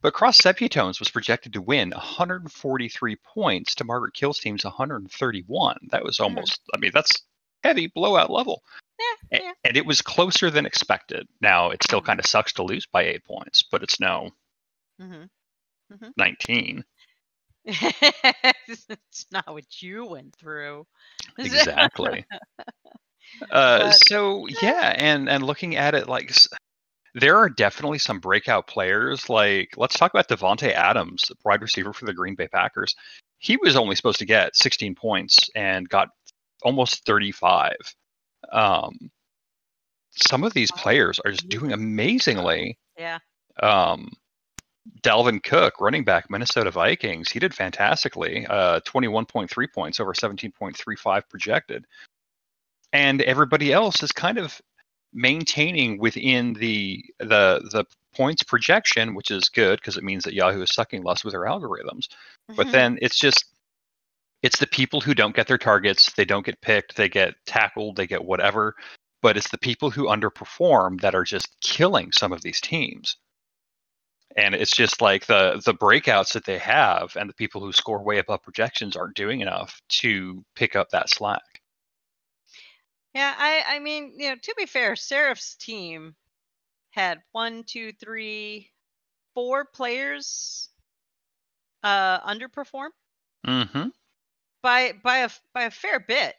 But 0.00 0.14
Cross 0.14 0.38
Sepia 0.38 0.68
Tones 0.68 1.00
was 1.00 1.10
projected 1.10 1.52
to 1.54 1.62
win 1.62 1.90
143 1.90 3.16
points 3.16 3.74
to 3.76 3.84
Margaret 3.84 4.14
Kill's 4.14 4.38
team's 4.38 4.64
131. 4.64 5.76
That 5.90 6.04
was 6.04 6.20
almost, 6.20 6.60
I 6.72 6.78
mean, 6.78 6.92
that's 6.94 7.24
heavy 7.64 7.88
blowout 7.88 8.30
level. 8.30 8.62
Yeah, 8.98 9.40
yeah. 9.40 9.52
And 9.64 9.76
it 9.76 9.84
was 9.86 10.00
closer 10.02 10.50
than 10.50 10.66
expected. 10.66 11.28
Now, 11.40 11.70
it 11.70 11.82
still 11.82 12.00
Mhm. 12.00 12.06
kind 12.06 12.20
of 12.20 12.26
sucks 12.26 12.52
to 12.54 12.62
lose 12.62 12.86
by 12.86 13.02
eight 13.04 13.24
points, 13.24 13.62
but 13.62 13.82
it's 13.82 13.98
no 14.00 14.30
hmm 15.00 15.24
19. 16.16 16.84
it's 17.64 19.26
not 19.30 19.46
what 19.48 19.82
you 19.82 20.06
went 20.06 20.34
through. 20.36 20.86
Exactly. 21.38 22.24
uh, 23.50 23.90
so, 23.92 24.46
yeah, 24.62 24.94
and, 24.96 25.28
and 25.28 25.44
looking 25.44 25.76
at 25.76 25.94
it, 25.94 26.08
like, 26.08 26.32
there 27.20 27.36
are 27.36 27.48
definitely 27.48 27.98
some 27.98 28.20
breakout 28.20 28.66
players. 28.66 29.28
Like, 29.28 29.74
let's 29.76 29.96
talk 29.98 30.12
about 30.12 30.28
Davante 30.28 30.72
Adams, 30.72 31.24
the 31.28 31.36
wide 31.44 31.62
receiver 31.62 31.92
for 31.92 32.06
the 32.06 32.14
Green 32.14 32.34
Bay 32.34 32.48
Packers. 32.48 32.94
He 33.38 33.56
was 33.56 33.76
only 33.76 33.94
supposed 33.94 34.18
to 34.18 34.26
get 34.26 34.56
16 34.56 34.94
points 34.94 35.50
and 35.54 35.88
got 35.88 36.08
almost 36.62 37.04
35. 37.04 37.76
Um, 38.50 39.10
some 40.10 40.44
of 40.44 40.54
these 40.54 40.72
players 40.72 41.20
are 41.24 41.30
just 41.32 41.48
doing 41.48 41.72
amazingly. 41.72 42.78
yeah. 42.96 43.18
Um, 43.62 44.10
Dalvin 45.02 45.42
Cook, 45.42 45.80
running 45.80 46.04
back, 46.04 46.30
Minnesota 46.30 46.70
Vikings, 46.70 47.30
he 47.30 47.38
did 47.38 47.54
fantastically. 47.54 48.46
Uh, 48.46 48.80
21.3 48.80 49.72
points 49.72 50.00
over 50.00 50.14
17.35 50.14 51.22
projected. 51.28 51.84
And 52.92 53.20
everybody 53.20 53.72
else 53.72 54.02
is 54.02 54.12
kind 54.12 54.38
of 54.38 54.60
maintaining 55.12 55.98
within 55.98 56.54
the 56.54 57.04
the 57.18 57.60
the 57.72 57.84
points 58.14 58.42
projection, 58.42 59.14
which 59.14 59.30
is 59.30 59.48
good 59.48 59.78
because 59.80 59.96
it 59.96 60.04
means 60.04 60.24
that 60.24 60.34
Yahoo 60.34 60.62
is 60.62 60.74
sucking 60.74 61.02
less 61.02 61.24
with 61.24 61.32
their 61.32 61.42
algorithms. 61.42 62.08
But 62.56 62.68
Mhm. 62.68 62.72
then 62.72 62.98
it's 63.02 63.18
just 63.18 63.44
it's 64.42 64.58
the 64.58 64.66
people 64.66 65.00
who 65.00 65.14
don't 65.14 65.34
get 65.34 65.46
their 65.48 65.58
targets, 65.58 66.12
they 66.12 66.24
don't 66.24 66.46
get 66.46 66.60
picked, 66.60 66.96
they 66.96 67.08
get 67.08 67.34
tackled, 67.46 67.96
they 67.96 68.06
get 68.06 68.24
whatever. 68.24 68.74
But 69.22 69.36
it's 69.36 69.50
the 69.50 69.58
people 69.58 69.90
who 69.90 70.06
underperform 70.06 71.00
that 71.00 71.14
are 71.14 71.24
just 71.24 71.48
killing 71.60 72.12
some 72.12 72.32
of 72.32 72.42
these 72.42 72.60
teams. 72.60 73.16
And 74.36 74.54
it's 74.54 74.74
just 74.74 75.00
like 75.02 75.26
the 75.26 75.60
the 75.64 75.74
breakouts 75.74 76.32
that 76.34 76.44
they 76.44 76.58
have 76.58 77.16
and 77.16 77.28
the 77.28 77.34
people 77.34 77.60
who 77.60 77.72
score 77.72 78.02
way 78.02 78.18
above 78.18 78.42
projections 78.42 78.96
aren't 78.96 79.16
doing 79.16 79.40
enough 79.40 79.80
to 80.00 80.44
pick 80.54 80.76
up 80.76 80.90
that 80.90 81.10
slack. 81.10 81.57
Yeah, 83.18 83.34
I 83.36 83.64
I 83.66 83.78
mean, 83.80 84.14
you 84.16 84.28
know, 84.28 84.36
to 84.36 84.54
be 84.56 84.64
fair, 84.64 84.94
Seraph's 84.94 85.56
team 85.56 86.14
had 86.92 87.20
one, 87.32 87.64
two, 87.64 87.90
three, 87.92 88.70
four 89.34 89.64
players 89.64 90.70
uh 91.82 92.20
underperform 92.20 92.90
Mm-hmm. 93.44 93.88
by 94.62 94.92
by 95.02 95.18
a 95.18 95.30
by 95.52 95.64
a 95.64 95.70
fair 95.72 95.98
bit. 95.98 96.36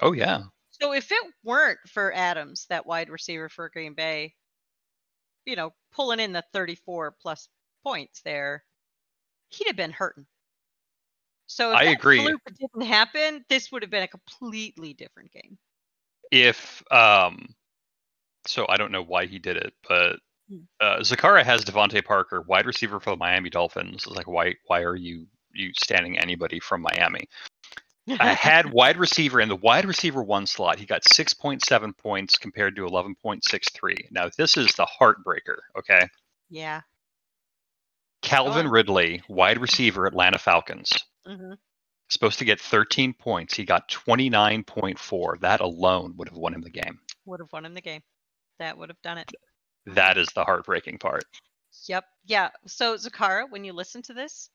Oh 0.00 0.12
yeah. 0.12 0.44
So 0.70 0.92
if 0.92 1.10
it 1.10 1.34
weren't 1.42 1.80
for 1.88 2.12
Adams, 2.12 2.66
that 2.68 2.86
wide 2.86 3.10
receiver 3.10 3.48
for 3.48 3.68
Green 3.68 3.94
Bay, 3.94 4.36
you 5.44 5.56
know, 5.56 5.74
pulling 5.92 6.20
in 6.20 6.32
the 6.32 6.44
34 6.52 7.16
plus 7.20 7.48
points 7.82 8.22
there, 8.22 8.64
he'd 9.48 9.66
have 9.66 9.76
been 9.76 9.90
hurting. 9.90 10.26
So 11.48 11.72
if 11.72 11.78
I 11.78 11.84
that 11.84 11.98
agree. 11.98 12.32
didn't 12.60 12.86
happen, 12.86 13.44
this 13.48 13.72
would 13.72 13.82
have 13.82 13.90
been 13.90 14.04
a 14.04 14.08
completely 14.08 14.94
different 14.94 15.32
game. 15.32 15.58
If 16.30 16.82
um 16.90 17.54
so 18.46 18.66
I 18.68 18.76
don't 18.76 18.92
know 18.92 19.02
why 19.02 19.26
he 19.26 19.38
did 19.38 19.56
it, 19.56 19.74
but 19.88 20.18
Hmm. 20.48 20.58
uh, 20.80 20.98
Zakara 21.00 21.42
has 21.42 21.64
DeVante 21.64 22.04
Parker, 22.04 22.40
wide 22.42 22.66
receiver 22.66 23.00
for 23.00 23.10
the 23.10 23.16
Miami 23.16 23.50
Dolphins. 23.50 24.04
It's 24.06 24.16
like 24.16 24.28
why 24.28 24.54
why 24.66 24.82
are 24.82 24.94
you 24.94 25.26
you 25.52 25.72
standing 25.74 26.18
anybody 26.18 26.60
from 26.60 26.82
Miami? 26.82 27.28
I 28.20 28.32
had 28.34 28.72
wide 28.72 28.96
receiver 28.96 29.40
in 29.40 29.48
the 29.48 29.56
wide 29.56 29.84
receiver 29.84 30.22
one 30.22 30.46
slot. 30.46 30.78
He 30.78 30.86
got 30.86 31.02
6.7 31.02 31.96
points 31.98 32.38
compared 32.38 32.76
to 32.76 32.82
11.63. 32.86 33.94
Now 34.12 34.30
this 34.36 34.56
is 34.56 34.72
the 34.74 34.86
heartbreaker, 35.00 35.58
okay? 35.76 36.08
yeah. 36.48 36.82
Calvin 38.22 38.66
on. 38.66 38.72
Ridley, 38.72 39.22
wide 39.28 39.58
receiver, 39.60 40.06
Atlanta 40.06 40.38
Falcons. 40.38 40.92
hmm 41.26 41.54
Supposed 42.08 42.38
to 42.38 42.44
get 42.44 42.60
13 42.60 43.14
points. 43.14 43.54
He 43.54 43.64
got 43.64 43.88
29.4. 43.88 45.40
That 45.40 45.60
alone 45.60 46.14
would 46.16 46.28
have 46.28 46.36
won 46.38 46.54
him 46.54 46.62
the 46.62 46.70
game. 46.70 47.00
Would 47.24 47.40
have 47.40 47.52
won 47.52 47.64
him 47.64 47.74
the 47.74 47.80
game. 47.80 48.02
That 48.58 48.78
would 48.78 48.88
have 48.88 49.02
done 49.02 49.18
it. 49.18 49.30
That 49.86 50.16
is 50.16 50.28
the 50.28 50.44
heartbreaking 50.44 50.98
part. 50.98 51.24
Yep. 51.88 52.04
Yeah. 52.24 52.50
So 52.66 52.94
Zakara, 52.94 53.50
when 53.50 53.64
you 53.64 53.72
listen 53.72 54.02
to 54.02 54.14
this, 54.14 54.50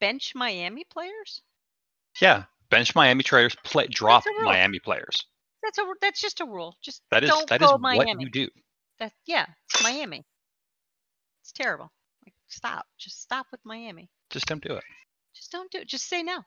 bench 0.00 0.32
Miami 0.34 0.84
players. 0.90 1.42
Yeah, 2.20 2.44
bench 2.70 2.94
Miami 2.94 3.22
players, 3.22 3.56
play, 3.64 3.86
drop. 3.86 4.24
Miami 4.42 4.78
players. 4.78 5.24
That's 5.62 5.78
a 5.78 5.84
that's 6.00 6.20
just 6.20 6.40
a 6.40 6.44
rule. 6.44 6.76
Just 6.82 7.02
That 7.10 7.24
is 7.24 7.30
don't 7.30 7.48
that 7.48 7.62
is 7.62 7.66
go 7.68 7.72
what 7.72 7.80
Miami. 7.80 8.24
you 8.24 8.30
do. 8.30 8.48
That 8.98 9.12
yeah, 9.26 9.46
it's 9.68 9.82
Miami. 9.82 10.24
It's 11.42 11.52
terrible. 11.52 11.90
Like 12.26 12.34
stop. 12.48 12.86
Just 12.98 13.22
stop 13.22 13.46
with 13.50 13.60
Miami. 13.64 14.10
Just 14.30 14.46
don't 14.46 14.62
do 14.62 14.74
it. 14.74 14.84
Just 15.34 15.50
don't 15.52 15.70
do 15.70 15.78
it. 15.78 15.88
Just 15.88 16.08
say 16.08 16.22
no. 16.22 16.42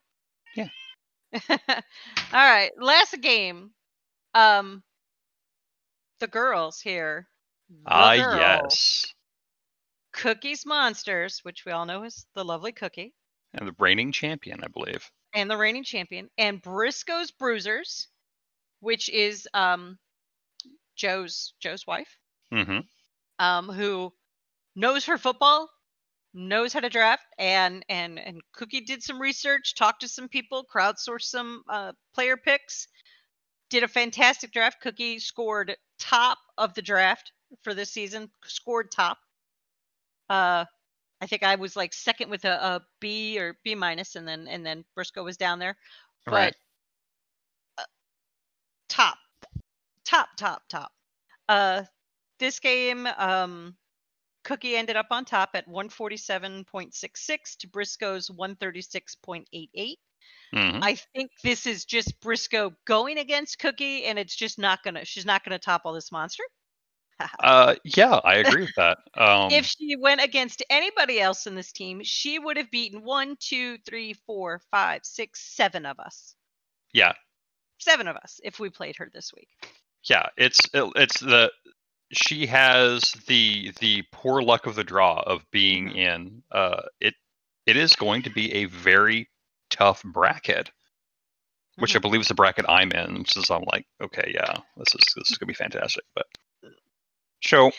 Yeah. 0.56 0.70
All 1.50 1.80
right. 2.34 2.72
Last 2.78 3.20
game. 3.22 3.72
Um 4.34 4.84
the 6.20 6.28
girls 6.28 6.82
here. 6.82 7.30
Ah, 7.86 8.14
girls, 8.14 8.14
yes. 8.14 9.14
Cookies 10.14 10.66
Monsters, 10.66 11.44
which 11.44 11.66
we 11.66 11.72
all 11.72 11.86
know 11.86 12.04
is 12.04 12.26
the 12.34 12.44
lovely 12.44 12.72
cookie, 12.72 13.14
And 13.54 13.68
the 13.68 13.76
reigning 13.80 14.12
champion, 14.12 14.64
I 14.64 14.68
believe. 14.68 15.12
and 15.34 15.50
the 15.50 15.58
reigning 15.58 15.84
champion, 15.84 16.30
and 16.38 16.62
Briscoe's 16.62 17.32
Bruisers, 17.32 18.08
which 18.80 19.10
is 19.10 19.48
um 19.54 20.00
Joe's 20.96 21.54
Joe's 21.60 21.86
wife. 21.88 22.18
hmm 22.52 22.80
um, 23.40 23.70
who 23.70 24.14
knows 24.76 25.06
her 25.06 25.18
football, 25.18 25.70
knows 26.36 26.74
how 26.74 26.82
to 26.82 26.90
draft, 26.90 27.24
and 27.40 27.84
and 27.90 28.20
and 28.20 28.42
Cookie 28.54 28.82
did 28.82 29.02
some 29.02 29.20
research, 29.20 29.74
talked 29.76 30.02
to 30.02 30.08
some 30.08 30.28
people, 30.28 30.66
crowdsourced 30.74 31.22
some 31.24 31.64
uh, 31.70 31.94
player 32.14 32.38
picks, 32.38 32.88
did 33.70 33.84
a 33.84 33.88
fantastic 33.88 34.52
draft. 34.52 34.82
Cookie 34.82 35.20
scored 35.20 35.76
top 36.00 36.38
of 36.58 36.74
the 36.76 36.82
draft 36.82 37.32
for 37.64 37.74
this 37.74 37.92
season, 37.92 38.30
scored 38.44 38.92
top. 38.92 39.18
Uh, 40.30 40.66
I 41.22 41.28
think 41.28 41.44
I 41.44 41.56
was 41.56 41.76
like 41.76 41.94
second 41.94 42.30
with 42.30 42.46
a, 42.46 42.52
a 42.54 42.82
B 43.00 43.40
or 43.40 43.58
B 43.64 43.74
minus, 43.76 44.16
and 44.16 44.28
then 44.28 44.48
and 44.48 44.66
then 44.66 44.84
Briscoe 44.94 45.24
was 45.24 45.38
down 45.38 45.60
there, 45.60 45.78
but 46.26 46.34
Right. 46.34 46.56
uh, 47.78 47.84
top, 48.90 49.18
top, 50.04 50.30
top, 50.38 50.64
top. 50.70 50.92
Uh, 51.48 51.84
this 52.40 52.60
game, 52.60 53.08
um, 53.18 53.76
Cookie 54.46 54.78
ended 54.78 54.96
up 54.96 55.08
on 55.12 55.26
top 55.26 55.50
at 55.56 55.68
147.66 55.68 57.58
to 57.60 57.68
Briscoe's 57.68 58.30
136.88. 58.30 59.96
hmm 60.54 60.80
I 60.82 60.96
think 61.14 61.32
this 61.44 61.68
is 61.68 61.84
just 61.86 62.20
Briscoe 62.22 62.74
going 62.86 63.18
against 63.18 63.60
Cookie, 63.60 64.06
and 64.06 64.18
it's 64.18 64.36
just 64.36 64.58
not 64.58 64.84
gonna. 64.84 65.04
She's 65.06 65.26
not 65.26 65.44
gonna 65.44 65.60
topple 65.60 65.94
this 65.94 66.12
monster. 66.12 66.44
Uh, 67.40 67.76
yeah, 67.86 68.20
I 68.26 68.36
agree 68.36 68.62
with 68.64 68.76
that. 68.76 68.98
Um, 69.18 69.50
if 69.52 69.66
she 69.66 69.96
went 69.96 70.22
against 70.22 70.64
anybody 70.70 71.20
else 71.22 71.48
in 71.48 71.56
this 71.56 71.72
team, 71.72 72.02
she 72.04 72.38
would 72.40 72.58
have 72.58 72.70
beaten 72.72 73.04
one, 73.04 73.38
two, 73.40 73.78
three, 73.88 74.14
four, 74.28 74.62
five, 74.72 75.02
six, 75.06 75.42
seven 75.56 75.86
of 75.86 75.98
us. 76.00 76.36
yeah, 76.94 77.14
Seven 77.80 78.08
of 78.08 78.18
us 78.18 78.40
if 78.44 78.60
we 78.60 78.70
played 78.70 78.98
her 78.98 79.10
this 79.14 79.32
week. 79.34 79.48
yeah, 80.10 80.28
it's 80.38 80.60
it, 80.74 80.92
it's 80.96 81.20
the 81.22 81.52
she 82.12 82.46
has 82.48 83.12
the 83.28 83.72
the 83.80 84.04
poor 84.12 84.42
luck 84.42 84.66
of 84.68 84.76
the 84.76 84.84
draw 84.84 85.20
of 85.22 85.50
being 85.52 85.90
Mhm. 85.90 85.96
in. 85.96 86.44
Uh, 86.52 86.84
it 87.00 87.16
it 87.66 87.78
is 87.78 87.96
going 87.96 88.24
to 88.24 88.30
be 88.30 88.54
a 88.54 88.66
very 88.66 89.30
tough 89.70 90.04
bracket, 90.04 90.72
which 91.78 91.96
I 91.96 92.00
Mhm. 92.00 92.02
believe 92.04 92.22
is 92.22 92.28
the 92.28 92.36
bracket 92.36 92.66
I'm 92.70 92.92
in. 92.92 93.26
So 93.26 93.56
I'm 93.56 93.64
like, 93.72 93.88
okay, 94.02 94.32
yeah, 94.34 94.54
this 94.78 94.94
is 94.96 95.14
this 95.16 95.32
is 95.32 95.38
gonna 95.38 95.48
be 95.48 95.54
fantastic. 95.56 96.04
But 96.16 96.28
so 97.44 97.72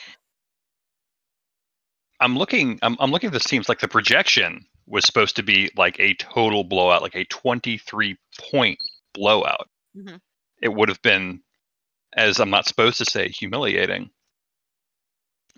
I'm 2.20 2.36
looking, 2.36 2.78
I'm, 2.82 2.96
I'm 2.98 3.10
looking 3.10 3.28
at 3.28 3.32
this 3.32 3.44
teams 3.44 3.68
like 3.68 3.80
the 3.80 3.88
projection 3.88 4.66
was 4.86 5.04
supposed 5.04 5.36
to 5.36 5.42
be 5.42 5.70
like 5.76 5.98
a 6.00 6.14
total 6.14 6.64
blowout, 6.64 7.02
like 7.02 7.14
a 7.14 7.24
23 7.26 8.16
point 8.38 8.78
blowout. 9.12 9.68
Mhm. 9.96 10.20
It 10.62 10.68
would 10.68 10.88
have 10.88 11.02
been, 11.02 11.42
as 12.14 12.40
I'm 12.40 12.50
not 12.50 12.66
supposed 12.66 12.98
to 12.98 13.04
say, 13.04 13.28
humiliating. 13.28 14.10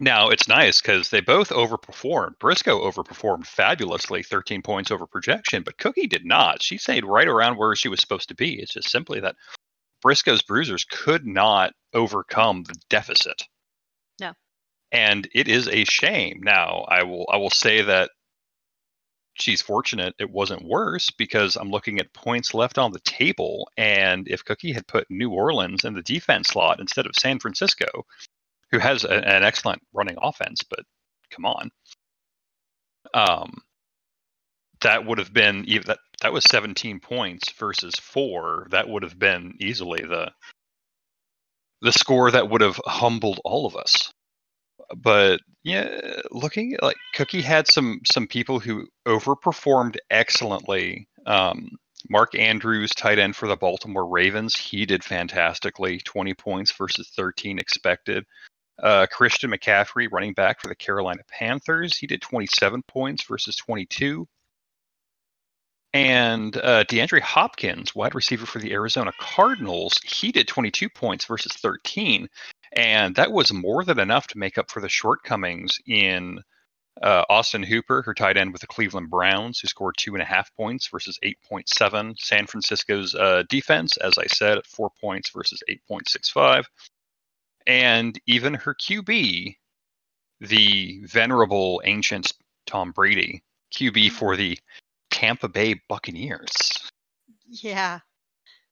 Now 0.00 0.28
it's 0.28 0.46
nice 0.46 0.80
because 0.80 1.10
they 1.10 1.20
both 1.20 1.50
overperformed. 1.50 2.38
Briscoe 2.38 2.88
overperformed 2.88 3.46
fabulously, 3.46 4.22
13 4.22 4.62
points 4.62 4.90
over 4.90 5.06
projection, 5.06 5.64
but 5.64 5.78
Cookie 5.78 6.06
did 6.06 6.24
not. 6.24 6.62
She 6.62 6.78
stayed 6.78 7.04
right 7.04 7.26
around 7.26 7.56
where 7.56 7.74
she 7.74 7.88
was 7.88 8.00
supposed 8.00 8.28
to 8.28 8.36
be. 8.36 8.60
It's 8.60 8.74
just 8.74 8.90
simply 8.90 9.20
that 9.20 9.34
Briscoe's 10.00 10.42
bruisers 10.42 10.84
could 10.84 11.26
not 11.26 11.72
overcome 11.92 12.62
the 12.62 12.76
deficit. 12.88 13.42
No. 14.20 14.32
And 14.92 15.28
it 15.34 15.48
is 15.48 15.68
a 15.68 15.84
shame. 15.84 16.40
Now 16.42 16.84
I 16.88 17.02
will 17.02 17.26
I 17.30 17.36
will 17.38 17.50
say 17.50 17.82
that 17.82 18.10
she's 19.40 19.62
fortunate 19.62 20.14
it 20.18 20.30
wasn't 20.30 20.64
worse 20.64 21.10
because 21.10 21.56
I'm 21.56 21.70
looking 21.70 21.98
at 21.98 22.12
points 22.12 22.54
left 22.54 22.78
on 22.78 22.92
the 22.92 23.00
table. 23.00 23.70
And 23.76 24.28
if 24.28 24.44
Cookie 24.44 24.72
had 24.72 24.86
put 24.86 25.06
New 25.10 25.30
Orleans 25.30 25.84
in 25.84 25.94
the 25.94 26.02
defense 26.02 26.48
slot 26.48 26.80
instead 26.80 27.06
of 27.06 27.16
San 27.16 27.38
Francisco, 27.38 28.04
who 28.70 28.78
has 28.78 29.04
a, 29.04 29.12
an 29.12 29.44
excellent 29.44 29.82
running 29.92 30.16
offense, 30.20 30.62
but 30.68 30.80
come 31.30 31.46
on. 31.46 31.70
Um, 33.14 33.62
that 34.80 35.04
would 35.04 35.18
have 35.18 35.32
been 35.32 35.64
even 35.66 35.86
that 35.86 35.98
that 36.22 36.32
was 36.32 36.44
17 36.44 37.00
points 37.00 37.52
versus 37.52 37.94
four. 37.96 38.66
That 38.70 38.88
would 38.88 39.02
have 39.02 39.18
been 39.18 39.54
easily 39.60 40.02
the 40.02 40.30
the 41.80 41.92
score 41.92 42.30
that 42.30 42.50
would 42.50 42.60
have 42.60 42.80
humbled 42.86 43.40
all 43.44 43.66
of 43.66 43.76
us. 43.76 44.12
But 44.96 45.40
yeah, 45.64 46.20
looking 46.30 46.76
like 46.80 46.96
Cookie 47.14 47.42
had 47.42 47.68
some 47.68 48.00
some 48.10 48.26
people 48.26 48.58
who 48.58 48.86
overperformed 49.06 49.96
excellently. 50.10 51.08
Um, 51.26 51.78
Mark 52.08 52.34
Andrews, 52.34 52.90
tight 52.94 53.18
end 53.18 53.36
for 53.36 53.48
the 53.48 53.56
Baltimore 53.56 54.06
Ravens, 54.06 54.56
he 54.56 54.86
did 54.86 55.04
fantastically. 55.04 55.98
20 55.98 56.32
points 56.34 56.72
versus 56.72 57.10
13 57.16 57.58
expected. 57.58 58.24
Uh, 58.80 59.06
Christian 59.10 59.50
McCaffrey, 59.50 60.08
running 60.10 60.32
back 60.32 60.60
for 60.60 60.68
the 60.68 60.76
Carolina 60.76 61.22
Panthers, 61.28 61.96
he 61.96 62.06
did 62.06 62.22
27 62.22 62.82
points 62.84 63.24
versus 63.24 63.56
22. 63.56 64.26
And 65.94 66.56
uh, 66.56 66.84
DeAndre 66.84 67.20
Hopkins, 67.20 67.94
wide 67.94 68.14
receiver 68.14 68.46
for 68.46 68.58
the 68.58 68.72
Arizona 68.72 69.12
Cardinals, 69.18 69.98
he 70.04 70.30
did 70.30 70.46
22 70.46 70.88
points 70.88 71.24
versus 71.24 71.52
13. 71.54 72.28
And 72.72 73.14
that 73.16 73.32
was 73.32 73.52
more 73.52 73.84
than 73.84 73.98
enough 73.98 74.26
to 74.28 74.38
make 74.38 74.58
up 74.58 74.70
for 74.70 74.80
the 74.80 74.88
shortcomings 74.88 75.78
in 75.86 76.40
uh, 77.02 77.24
Austin 77.28 77.62
Hooper, 77.62 78.02
her 78.02 78.14
tight 78.14 78.36
end 78.36 78.52
with 78.52 78.60
the 78.60 78.66
Cleveland 78.66 79.10
Browns, 79.10 79.60
who 79.60 79.68
scored 79.68 79.96
two 79.96 80.14
and 80.14 80.22
a 80.22 80.26
half 80.26 80.54
points 80.56 80.88
versus 80.88 81.18
8.7. 81.24 82.18
San 82.18 82.46
Francisco's 82.46 83.14
uh, 83.14 83.44
defense, 83.48 83.96
as 83.98 84.18
I 84.18 84.26
said, 84.26 84.58
at 84.58 84.66
four 84.66 84.90
points 85.00 85.30
versus 85.30 85.62
8.65. 85.68 86.64
And 87.66 88.18
even 88.26 88.54
her 88.54 88.74
QB, 88.74 89.56
the 90.40 91.00
venerable 91.04 91.82
ancient 91.84 92.32
Tom 92.66 92.92
Brady, 92.92 93.42
QB 93.74 94.12
for 94.12 94.36
the 94.36 94.58
Tampa 95.10 95.48
Bay 95.48 95.80
Buccaneers. 95.88 96.90
Yeah. 97.46 98.00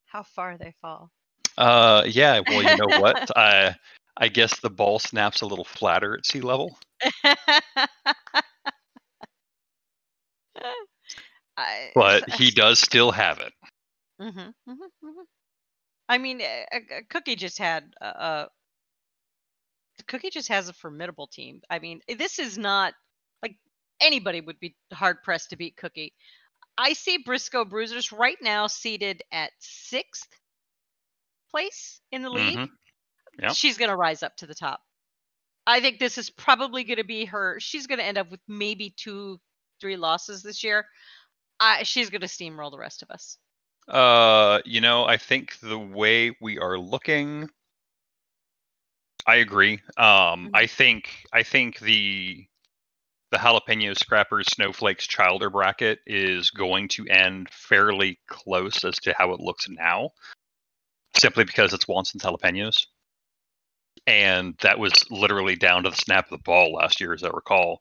How 0.07 0.23
far 0.23 0.57
they 0.57 0.75
fall. 0.81 1.11
Uh, 1.57 2.03
yeah. 2.07 2.41
Well, 2.47 2.63
you 2.63 2.77
know 2.77 3.01
what? 3.01 3.31
I 3.37 3.75
I 4.17 4.29
guess 4.29 4.61
the 4.61 4.71
ball 4.71 4.99
snaps 4.99 5.43
a 5.43 5.47
little 5.47 5.65
flatter 5.65 6.17
at 6.17 6.27
sea 6.27 6.41
level. 6.41 6.79
I, 11.57 11.91
but 11.95 12.29
he 12.35 12.51
does 12.51 12.79
still 12.79 13.11
have 13.11 13.39
it. 13.41 13.53
Mhm, 14.21 14.53
mhm, 14.69 14.77
mhm. 15.05 15.25
I 16.09 16.19
mean, 16.19 16.41
uh, 16.41 16.45
uh, 16.73 16.77
uh, 16.77 17.01
Cookie 17.11 17.37
just 17.37 17.59
had 17.59 17.93
a, 18.01 18.07
uh, 18.07 18.47
Cookie 20.07 20.31
just 20.31 20.49
has 20.49 20.69
a 20.69 20.73
formidable 20.73 21.27
team. 21.27 21.61
I 21.71 21.79
mean, 21.79 22.01
eh, 22.09 22.15
this 22.17 22.39
is 22.39 22.59
not 22.59 22.95
like 23.43 23.57
anybody 24.01 24.41
would 24.41 24.61
be 24.61 24.75
hard 24.93 25.23
pressed 25.23 25.51
to 25.51 25.57
beat 25.57 25.77
Cookie. 25.77 26.15
I 26.79 26.93
see 26.93 27.19
Briscoe 27.19 27.65
Bruisers 27.65 28.13
right 28.13 28.39
now 28.43 28.67
seated 28.67 29.23
at 29.33 29.53
sixth 29.59 30.29
place 31.51 32.01
in 32.13 32.23
the 32.23 32.31
league. 32.31 32.59
Mhm. 32.59 32.69
Yep. 33.41 33.55
She's 33.55 33.77
going 33.77 33.91
to 33.91 33.97
rise 33.97 34.23
up 34.23 34.37
to 34.39 34.47
the 34.47 34.55
top. 34.55 34.81
I 35.67 35.81
think 35.81 35.99
this 35.99 36.17
is 36.17 36.31
probably 36.31 36.85
going 36.85 36.99
to 36.99 37.05
be 37.05 37.25
her. 37.27 37.59
She's 37.61 37.87
going 37.87 37.99
to 37.99 38.05
end 38.05 38.19
up 38.19 38.31
with 38.31 38.41
maybe 38.49 38.91
two, 38.97 39.41
three 39.81 39.97
losses 39.97 40.43
this 40.43 40.63
year. 40.65 40.87
I, 41.59 41.83
she's 41.83 42.11
going 42.11 42.21
to 42.21 42.27
steamroll 42.29 42.71
the 42.71 42.79
rest 42.79 43.03
of 43.03 43.11
us. 43.11 43.39
Uh, 43.89 44.61
you 44.65 44.81
know, 44.81 45.05
I 45.05 45.17
think 45.17 45.59
the 45.61 45.79
way 45.79 46.37
we 46.41 46.59
are 46.59 46.79
looking, 46.79 47.49
I 49.27 49.37
agree. 49.37 49.81
Um, 49.97 50.49
Mhm. 50.49 50.51
I 50.55 50.67
think 50.67 51.25
I 51.33 51.43
think 51.43 51.79
the 51.81 52.47
the 53.33 53.39
jalapeno 53.39 53.97
scrappers 53.97 54.47
snowflakes 54.53 55.07
childer 55.07 55.51
bracket 55.51 55.99
is 56.07 56.51
going 56.51 56.87
to 56.89 57.07
end 57.09 57.51
fairly 57.51 58.21
close 58.29 58.85
as 58.85 58.97
to 59.01 59.15
how 59.19 59.33
it 59.33 59.41
looks 59.41 59.69
now, 59.69 60.13
simply 61.19 61.45
because 61.45 61.73
it's 61.73 61.87
Wanson's 61.87 62.23
jalapenos, 62.23 62.87
and 64.07 64.55
that 64.63 64.79
was 64.79 64.93
literally 65.11 65.57
down 65.57 65.85
to 65.85 65.91
the 65.91 65.97
snap 65.97 66.27
of 66.27 66.31
the 66.39 66.43
ball 66.43 66.75
last 66.75 67.01
year, 67.01 67.13
as 67.13 67.25
I 67.25 67.29
recall. 67.29 67.81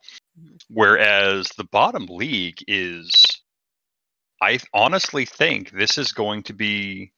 Whereas 0.69 1.49
the 1.57 1.65
bottom 1.65 2.07
league 2.09 2.63
is, 2.67 3.23
I 4.41 4.59
honestly 4.73 5.25
think 5.25 5.71
this 5.71 5.97
is 5.97 6.11
going 6.11 6.43
to 6.43 6.53
be 6.53 7.11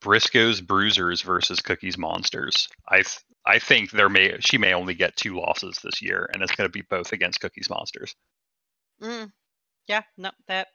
Briscoe's 0.00 0.60
Bruisers 0.60 1.22
versus 1.22 1.60
Cookies 1.60 1.96
Monsters. 1.96 2.68
I 2.88 3.02
I 3.46 3.58
think 3.58 3.90
there 3.90 4.08
may 4.08 4.36
she 4.40 4.58
may 4.58 4.74
only 4.74 4.94
get 4.94 5.16
two 5.16 5.36
losses 5.38 5.78
this 5.82 6.02
year, 6.02 6.28
and 6.32 6.42
it's 6.42 6.54
going 6.54 6.68
to 6.68 6.72
be 6.72 6.84
both 6.88 7.12
against 7.12 7.40
Cookies 7.40 7.70
Monsters. 7.70 8.14
Mm. 9.00 9.32
Yeah, 9.88 10.02
no, 10.16 10.30
that 10.48 10.68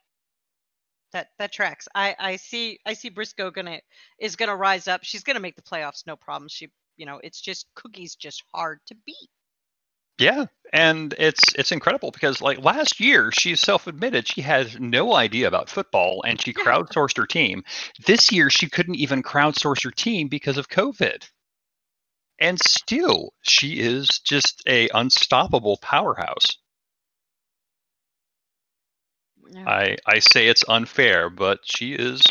that 1.14 1.30
that 1.40 1.52
tracks. 1.52 1.88
I 1.96 2.16
I 2.20 2.36
see 2.36 2.80
I 2.86 2.94
see 2.94 3.10
Briscoe 3.10 3.52
gonna 3.52 3.80
is 4.20 4.36
gonna 4.36 4.56
rise 4.56 4.88
up. 4.88 5.04
She's 5.04 5.24
gonna 5.24 5.40
make 5.40 5.56
the 5.56 5.62
playoffs, 5.62 6.06
no 6.06 6.16
problem. 6.16 6.50
She 6.50 6.70
you 6.98 7.06
know 7.06 7.20
it's 7.24 7.42
just 7.42 7.68
Cookie's 7.76 8.16
just 8.16 8.44
hard 8.54 8.80
to 8.88 8.96
beat. 9.06 9.30
Yeah, 10.20 10.48
and 10.74 11.14
it's 11.20 11.54
it's 11.56 11.72
incredible 11.72 12.10
because 12.10 12.42
like 12.42 12.64
last 12.64 13.00
year 13.00 13.32
she 13.32 13.56
self-admitted 13.56 14.28
she 14.28 14.42
had 14.42 14.82
no 14.82 15.14
idea 15.14 15.48
about 15.48 15.70
football 15.70 16.24
and 16.26 16.42
she 16.42 16.54
crowdsourced 16.54 17.18
her 17.18 17.28
team. 17.28 17.64
This 18.06 18.32
year 18.32 18.50
she 18.50 18.68
couldn't 18.68 18.96
even 18.96 19.22
crowdsource 19.22 19.84
her 19.84 19.92
team 19.92 20.28
because 20.28 20.58
of 20.58 20.70
COVID. 20.70 21.30
And 22.40 22.60
still 22.60 23.34
she 23.44 23.80
is 23.80 24.08
just 24.26 24.64
a 24.68 24.90
unstoppable 24.90 25.78
powerhouse. 25.78 26.58
I 29.56 29.98
I 30.06 30.20
say 30.20 30.48
it's 30.48 30.64
unfair, 30.68 31.30
but 31.30 31.60
she 31.64 31.94
is 31.94 32.22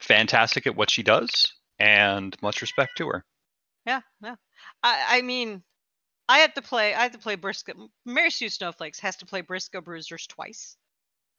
fantastic 0.00 0.66
at 0.66 0.76
what 0.76 0.90
she 0.90 1.02
does 1.02 1.52
and 1.78 2.36
much 2.42 2.60
respect 2.60 2.96
to 2.98 3.08
her. 3.08 3.24
Yeah, 3.86 4.00
yeah. 4.22 4.36
I 4.82 5.18
I 5.18 5.22
mean, 5.22 5.62
I 6.28 6.38
have 6.38 6.54
to 6.54 6.62
play. 6.62 6.94
I 6.94 7.02
have 7.02 7.12
to 7.12 7.18
play 7.18 7.34
Briscoe. 7.34 7.90
Mary 8.06 8.30
Sue 8.30 8.48
Snowflakes 8.48 9.00
has 9.00 9.16
to 9.16 9.26
play 9.26 9.42
Briscoe 9.42 9.80
Bruisers 9.80 10.26
twice. 10.26 10.76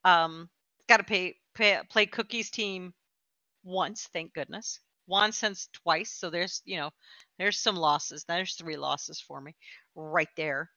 Um, 0.04 0.50
got 0.88 0.98
to 0.98 1.04
pay, 1.04 1.36
pay 1.56 1.80
play 1.90 2.06
Cookie's 2.06 2.52
team 2.52 2.94
once. 3.64 4.08
Thank 4.14 4.34
goodness. 4.34 4.80
Wanson's 5.08 5.70
twice. 5.74 6.12
So 6.12 6.30
there's 6.30 6.62
you 6.66 6.78
know 6.78 6.92
there's 7.40 7.60
some 7.60 7.76
losses. 7.76 8.26
There's 8.26 8.56
three 8.56 8.78
losses 8.78 9.20
for 9.20 9.42
me 9.42 9.56
right 9.96 10.30
there. 10.38 10.70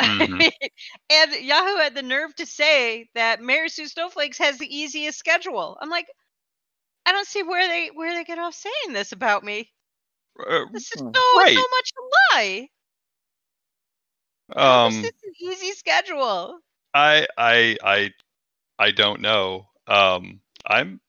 Mhm. 0.00 0.46
and 1.10 1.32
Yahoo 1.34 1.76
had 1.76 1.94
the 1.94 2.02
nerve 2.02 2.34
to 2.36 2.46
say 2.46 3.08
that 3.14 3.40
Mary 3.40 3.68
Sue 3.68 3.86
Snowflakes 3.88 4.38
has 4.38 4.58
the 4.58 4.74
easiest 4.76 5.18
schedule. 5.18 5.76
I'm 5.80 5.90
like, 5.90 6.06
I 7.06 7.12
don't 7.12 7.26
see 7.26 7.42
where 7.42 7.68
they 7.68 7.88
where 7.88 8.14
they 8.14 8.24
get 8.24 8.38
off 8.38 8.54
saying 8.54 8.92
this 8.92 9.12
about 9.12 9.44
me. 9.44 9.70
Uh, 10.38 10.64
This 10.72 10.90
is 10.92 11.02
so 11.14 11.22
right. 11.36 11.56
so 11.56 11.68
much 11.70 11.92
a 11.96 12.36
lie. 12.36 12.68
Is 14.84 14.98
Um 14.98 15.02
this 15.02 15.12
an 15.24 15.32
easy 15.40 15.72
schedule? 15.72 16.60
I 16.94 17.26
I 17.36 17.76
I 17.82 18.14
I 18.78 18.90
don't 18.92 19.20
know. 19.20 19.68
Um 19.86 20.40
I'm 20.66 21.00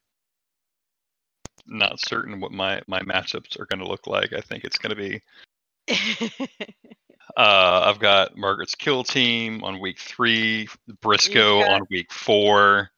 not 1.65 1.99
certain 1.99 2.39
what 2.39 2.51
my 2.51 2.81
my 2.87 2.99
matchups 3.01 3.59
are 3.59 3.65
going 3.65 3.79
to 3.79 3.87
look 3.87 4.07
like. 4.07 4.33
I 4.33 4.41
think 4.41 4.63
it's 4.63 4.77
going 4.77 4.95
to 4.95 5.01
be 5.01 5.21
uh 7.37 7.83
I've 7.85 7.99
got 7.99 8.35
Margaret's 8.37 8.75
kill 8.75 9.03
team 9.03 9.63
on 9.63 9.79
week 9.79 9.99
3, 9.99 10.67
Briscoe 11.01 11.59
on 11.63 11.85
week 11.89 12.11
4. 12.11 12.89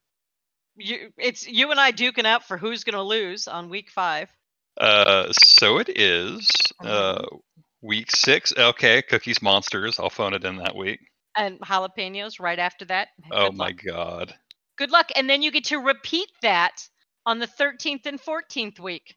you, 0.77 1.09
it's 1.17 1.47
you 1.47 1.71
and 1.71 1.79
I 1.79 1.91
duking 1.91 2.25
out 2.25 2.43
for 2.43 2.57
who's 2.57 2.83
going 2.83 2.95
to 2.95 3.01
lose 3.01 3.47
on 3.47 3.69
week 3.69 3.89
five. 3.89 4.29
Uh, 4.77 5.31
so 5.31 5.77
it 5.77 5.87
is. 5.97 6.49
Uh, 6.83 7.19
Mhm. 7.21 7.39
week 7.81 8.11
six. 8.11 8.51
Okay, 8.57 9.01
cookies 9.01 9.41
monsters. 9.41 9.99
I'll 9.99 10.09
phone 10.09 10.33
it 10.33 10.43
in 10.43 10.57
that 10.57 10.75
week. 10.75 10.99
And 11.37 11.59
jalapenos 11.61 12.39
right 12.41 12.59
after 12.59 12.83
that. 12.85 13.09
Oh 13.31 13.47
Good 13.49 13.57
my 13.57 13.67
luck. 13.67 13.81
god. 13.85 14.35
Good 14.77 14.91
luck. 14.91 15.11
And 15.15 15.29
then 15.29 15.41
you 15.41 15.51
get 15.51 15.63
to 15.65 15.77
repeat 15.77 16.29
that 16.41 16.85
on 17.25 17.39
the 17.39 17.47
13th 17.47 18.05
and 18.05 18.19
14th 18.19 18.79
week. 18.79 19.15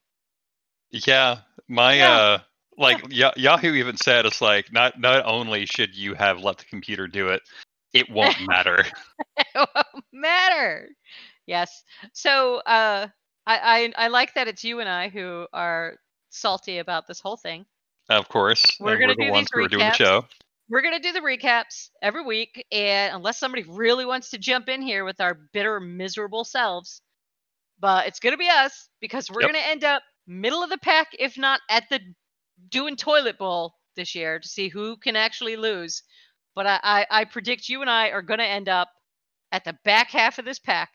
Yeah, 0.91 1.39
my 1.67 1.95
Yeah. 1.97 2.11
uh, 2.17 2.39
like 2.79 3.01
Ya 3.11 3.33
Yahoo 3.37 3.75
even 3.75 3.97
said 3.99 4.27
it's 4.27 4.43
like 4.43 4.73
not 4.73 5.01
not 5.01 5.27
only 5.27 5.67
should 5.67 5.97
you 5.97 6.15
have 6.15 6.41
let 6.41 6.59
the 6.59 6.65
computer 6.67 7.09
do 7.09 7.29
it, 7.29 7.43
it 7.95 8.11
won't 8.11 8.39
matter. 8.41 8.85
it 9.39 9.47
won't 9.75 10.05
matter. 10.13 10.89
Yes. 11.47 11.85
So 12.13 12.57
uh, 12.59 13.09
I, 13.47 13.93
I 13.97 14.05
I 14.05 14.09
like 14.09 14.35
that 14.35 14.49
it's 14.49 14.65
you 14.65 14.81
and 14.81 14.89
I 14.89 15.09
who 15.09 15.47
are 15.53 15.97
salty 16.31 16.79
about 16.79 17.07
this 17.07 17.21
whole 17.21 17.37
thing. 17.37 17.67
of 18.11 18.29
course, 18.29 18.65
We're 18.81 18.99
gonna 18.99 19.17
the 19.17 19.25
do 19.25 19.31
ones 19.31 19.49
these 19.49 19.51
who 19.55 19.63
are 19.63 19.69
doing 19.69 19.87
the 19.87 19.93
recaps. 19.93 19.93
show. 19.93 20.27
We're 20.69 20.83
gonna 20.83 21.01
do 21.01 21.13
the 21.13 21.21
recaps 21.21 21.91
every 22.03 22.23
week, 22.25 22.65
and 22.73 23.15
unless 23.15 23.39
somebody 23.39 23.65
really 23.65 24.05
wants 24.07 24.31
to 24.31 24.39
jump 24.39 24.69
in 24.69 24.83
here 24.83 25.05
with 25.05 25.21
our 25.21 25.35
bitter, 25.53 25.81
miserable 25.81 26.45
selves, 26.45 27.03
but 27.79 28.07
it's 28.07 28.21
gonna 28.21 28.37
be 28.37 28.49
us 28.49 28.89
because 29.01 29.31
we're 29.31 29.45
Yep. 29.45 29.47
gonna 29.47 29.59
end 29.59 29.85
up 29.85 30.03
middle 30.27 30.63
of 30.63 30.71
the 30.71 30.79
pack, 30.79 31.09
if 31.19 31.37
not 31.39 31.61
at 31.71 31.89
the 31.91 32.01
doing 32.71 32.97
toilet 32.97 33.39
bowl 33.39 33.75
this 33.97 34.15
year 34.15 34.39
to 34.39 34.49
see 34.49 34.69
who 34.69 34.97
can 34.97 35.17
actually 35.17 35.57
lose. 35.57 36.03
But 36.55 36.67
I, 36.67 36.81
I, 36.83 37.07
I 37.11 37.25
predict 37.25 37.69
you 37.69 37.81
and 37.81 37.91
I 37.91 38.09
are 38.09 38.23
gonna 38.23 38.45
end 38.45 38.69
up 38.69 38.89
at 39.53 39.65
the 39.65 39.77
back 39.85 40.11
half 40.11 40.39
of 40.39 40.45
this 40.45 40.59
pack. 40.59 40.91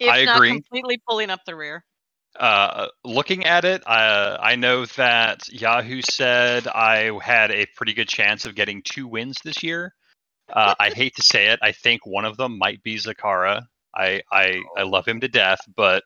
If 0.00 0.10
I 0.10 0.24
not 0.24 0.36
agree. 0.36 0.50
completely 0.50 1.00
pulling 1.08 1.30
up 1.30 1.40
the 1.46 1.54
rear. 1.54 1.84
Uh, 2.36 2.88
looking 3.04 3.44
at 3.44 3.64
it, 3.64 3.82
uh, 3.86 4.36
I 4.40 4.56
know 4.56 4.86
that 4.86 5.48
Yahoo 5.52 6.02
said 6.10 6.66
I 6.66 7.16
had 7.22 7.52
a 7.52 7.66
pretty 7.76 7.94
good 7.94 8.08
chance 8.08 8.44
of 8.44 8.56
getting 8.56 8.82
two 8.82 9.06
wins 9.06 9.36
this 9.44 9.62
year. 9.62 9.94
Uh, 10.52 10.74
I 10.80 10.90
hate 10.94 11.14
to 11.16 11.22
say 11.22 11.48
it, 11.48 11.60
I 11.62 11.70
think 11.70 12.04
one 12.04 12.24
of 12.24 12.36
them 12.36 12.58
might 12.58 12.82
be 12.82 12.96
Zakara. 12.96 13.62
I, 13.96 14.22
I 14.32 14.60
I 14.76 14.82
love 14.82 15.06
him 15.06 15.20
to 15.20 15.28
death, 15.28 15.60
but 15.76 16.02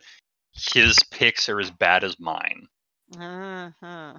his 0.52 0.98
picks 1.10 1.48
are 1.48 1.58
as 1.58 1.70
bad 1.70 2.04
as 2.04 2.20
mine. 2.20 2.68
Uh-huh. 3.16 4.14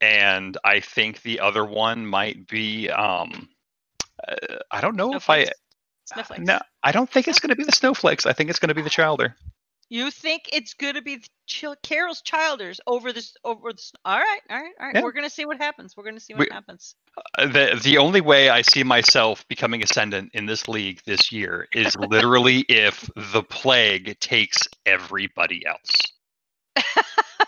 and 0.00 0.58
I 0.64 0.80
think 0.80 1.22
the 1.22 1.40
other 1.40 1.64
one 1.64 2.06
might 2.06 2.46
be 2.48 2.88
um 2.90 3.48
uh, 4.26 4.56
I 4.70 4.80
don't 4.80 4.96
know 4.96 5.14
if 5.14 5.28
I 5.30 5.44
Snowflakes. 5.44 5.60
Snowflakes. 6.06 6.42
no 6.46 6.60
I 6.82 6.92
don't 6.92 7.08
think 7.10 7.28
it's 7.28 7.38
going 7.38 7.50
to 7.50 7.56
be 7.56 7.64
the 7.64 7.72
snowflakes. 7.72 8.26
I 8.26 8.32
think 8.32 8.50
it's 8.50 8.58
going 8.58 8.68
to 8.68 8.74
be 8.74 8.82
the 8.82 8.90
childer. 8.90 9.36
You 9.88 10.10
think 10.10 10.48
it's 10.54 10.72
gonna 10.72 11.02
be 11.02 11.16
the 11.16 11.26
Chil- 11.46 11.76
Carol's 11.82 12.22
Childers 12.22 12.80
over 12.86 13.12
this 13.12 13.34
over 13.44 13.72
this? 13.74 13.92
All 14.06 14.18
right, 14.18 14.40
all 14.48 14.56
right, 14.56 14.72
all 14.80 14.86
right. 14.86 14.94
Yeah. 14.96 15.02
We're 15.02 15.12
gonna 15.12 15.28
see 15.28 15.44
what 15.44 15.58
happens. 15.58 15.94
We're 15.94 16.04
gonna 16.04 16.18
see 16.18 16.32
what 16.32 16.48
We- 16.48 16.54
happens. 16.54 16.94
Uh, 17.36 17.46
The 17.46 17.78
the 17.84 17.98
only 17.98 18.22
way 18.22 18.48
I 18.48 18.62
see 18.62 18.84
myself 18.84 19.46
becoming 19.48 19.82
ascendant 19.82 20.30
in 20.32 20.46
this 20.46 20.66
league 20.66 21.02
this 21.04 21.30
year 21.30 21.68
is 21.74 21.94
literally 21.96 22.60
if 22.70 23.10
the 23.34 23.42
plague 23.42 24.18
takes 24.18 24.60
everybody 24.86 25.62
else. 25.66 25.90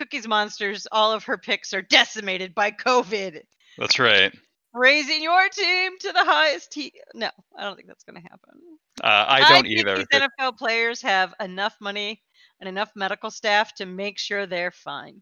Cookies 0.00 0.26
Monsters. 0.26 0.86
All 0.90 1.12
of 1.12 1.24
her 1.24 1.36
picks 1.36 1.74
are 1.74 1.82
decimated 1.82 2.54
by 2.54 2.70
COVID. 2.70 3.42
That's 3.76 3.98
right. 3.98 4.34
Raising 4.72 5.22
your 5.22 5.46
team 5.50 5.92
to 6.00 6.12
the 6.12 6.24
highest. 6.24 6.72
Te- 6.72 6.94
no, 7.12 7.28
I 7.58 7.64
don't 7.64 7.76
think 7.76 7.86
that's 7.86 8.04
gonna 8.04 8.22
happen. 8.22 8.60
Uh, 9.04 9.26
I 9.28 9.40
don't 9.40 9.64
think 9.64 9.66
either. 9.66 9.96
These 9.96 10.06
NFL 10.38 10.56
players 10.56 11.02
have 11.02 11.34
enough 11.38 11.76
money 11.82 12.22
and 12.60 12.68
enough 12.68 12.90
medical 12.94 13.30
staff 13.30 13.74
to 13.74 13.84
make 13.84 14.18
sure 14.18 14.46
they're 14.46 14.70
fine. 14.70 15.20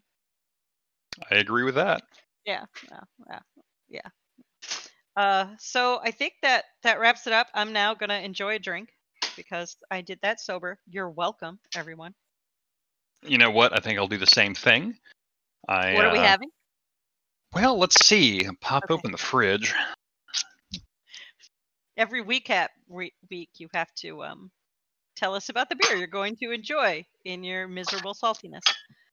I 1.29 1.35
agree 1.35 1.63
with 1.63 1.75
that. 1.75 2.03
Yeah, 2.45 2.63
yeah, 2.89 2.99
yeah, 3.27 3.39
yeah. 3.89 4.09
Uh, 5.17 5.47
so 5.59 5.99
I 6.01 6.11
think 6.11 6.35
that 6.43 6.63
that 6.83 7.01
wraps 7.01 7.27
it 7.27 7.33
up. 7.33 7.47
I'm 7.53 7.73
now 7.73 7.95
gonna 7.95 8.19
enjoy 8.19 8.55
a 8.55 8.59
drink 8.59 8.93
because 9.35 9.75
I 9.91 9.99
did 9.99 10.19
that 10.21 10.39
sober. 10.39 10.79
You're 10.87 11.09
welcome, 11.09 11.59
everyone. 11.75 12.13
You 13.25 13.37
know 13.37 13.51
what? 13.51 13.73
I 13.73 13.79
think 13.79 13.99
I'll 13.99 14.07
do 14.07 14.17
the 14.17 14.25
same 14.25 14.55
thing. 14.55 14.97
I, 15.67 15.93
what 15.93 16.05
are 16.05 16.11
we 16.11 16.19
uh, 16.19 16.23
having? 16.23 16.49
Well, 17.53 17.77
let's 17.77 18.05
see. 18.05 18.47
Pop 18.61 18.83
Okay. 18.85 18.93
open 18.93 19.11
the 19.11 19.17
fridge. 19.17 19.73
Every 21.97 22.21
week 22.21 22.49
at 22.49 22.71
re- 22.87 23.13
week, 23.29 23.49
you 23.57 23.67
have 23.73 23.93
to 23.95 24.23
um 24.23 24.51
tell 25.15 25.35
us 25.35 25.49
about 25.49 25.67
the 25.69 25.75
beer 25.75 25.97
you're 25.97 26.07
going 26.07 26.35
to 26.37 26.51
enjoy 26.51 27.05
in 27.25 27.43
your 27.43 27.67
miserable 27.67 28.13
saltiness. 28.13 28.61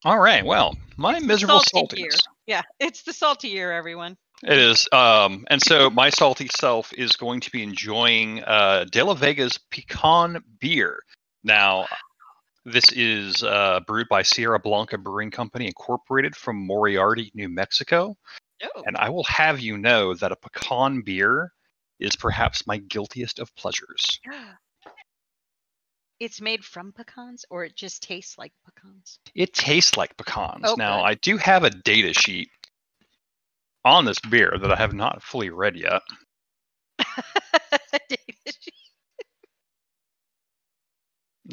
All 0.05 0.19
right. 0.19 0.45
Well, 0.45 0.75
my 0.95 1.19
miserable 1.19 1.59
salty 1.59 2.01
year. 2.01 2.09
saltiness. 2.09 2.27
Yeah, 2.45 2.61
it's 2.79 3.03
the 3.03 3.11
salty 3.11 3.49
year, 3.49 3.73
everyone. 3.73 4.15
It 4.43 4.57
is. 4.57 4.87
Um, 4.93 5.45
and 5.49 5.61
so 5.61 5.89
my 5.89 6.09
salty 6.11 6.47
self 6.55 6.93
is 6.93 7.15
going 7.15 7.41
to 7.41 7.51
be 7.51 7.63
enjoying 7.63 8.43
uh, 8.43 8.85
De 8.89 9.03
La 9.03 9.15
Vega's 9.15 9.57
Pecan 9.71 10.41
beer. 10.61 10.99
Now, 11.43 11.87
this 12.67 12.91
is 12.91 13.43
uh, 13.43 13.79
brewed 13.87 14.09
by 14.09 14.21
Sierra 14.21 14.59
Blanca 14.59 14.97
Brewing 14.97 15.31
Company, 15.31 15.67
incorporated 15.67 16.35
from 16.35 16.57
Moriarty, 16.67 17.31
New 17.33 17.47
Mexico. 17.47 18.17
Oh, 18.63 18.83
And 18.85 18.97
I 18.97 19.09
will 19.09 19.23
have 19.23 19.59
you 19.61 19.77
know 19.77 20.13
that 20.15 20.31
a 20.31 20.35
pecan 20.35 21.01
beer 21.01 21.53
is 21.99 22.15
perhaps 22.15 22.67
my 22.67 22.77
guiltiest 22.77 23.39
of 23.39 23.55
pleasures. 23.55 24.19
it's 26.19 26.41
made 26.41 26.65
from 26.65 26.91
pecans, 26.91 27.45
or 27.49 27.63
it 27.63 27.75
just 27.75 28.03
tastes 28.03 28.37
like 28.37 28.51
pecans. 28.65 29.19
It 29.33 29.53
tastes 29.53 29.95
like 29.95 30.17
pecans. 30.17 30.77
Now, 30.77 30.99
Okay. 30.99 31.07
I 31.07 31.13
do 31.13 31.37
have 31.37 31.63
a 31.63 31.69
data 31.69 32.13
sheet 32.13 32.49
on 33.85 34.03
this 34.03 34.19
beer 34.19 34.57
that 34.59 34.71
I 34.71 34.75
have 34.75 34.93
not 34.93 35.23
fully 35.23 35.51
read 35.51 35.77
yet. 35.77 36.01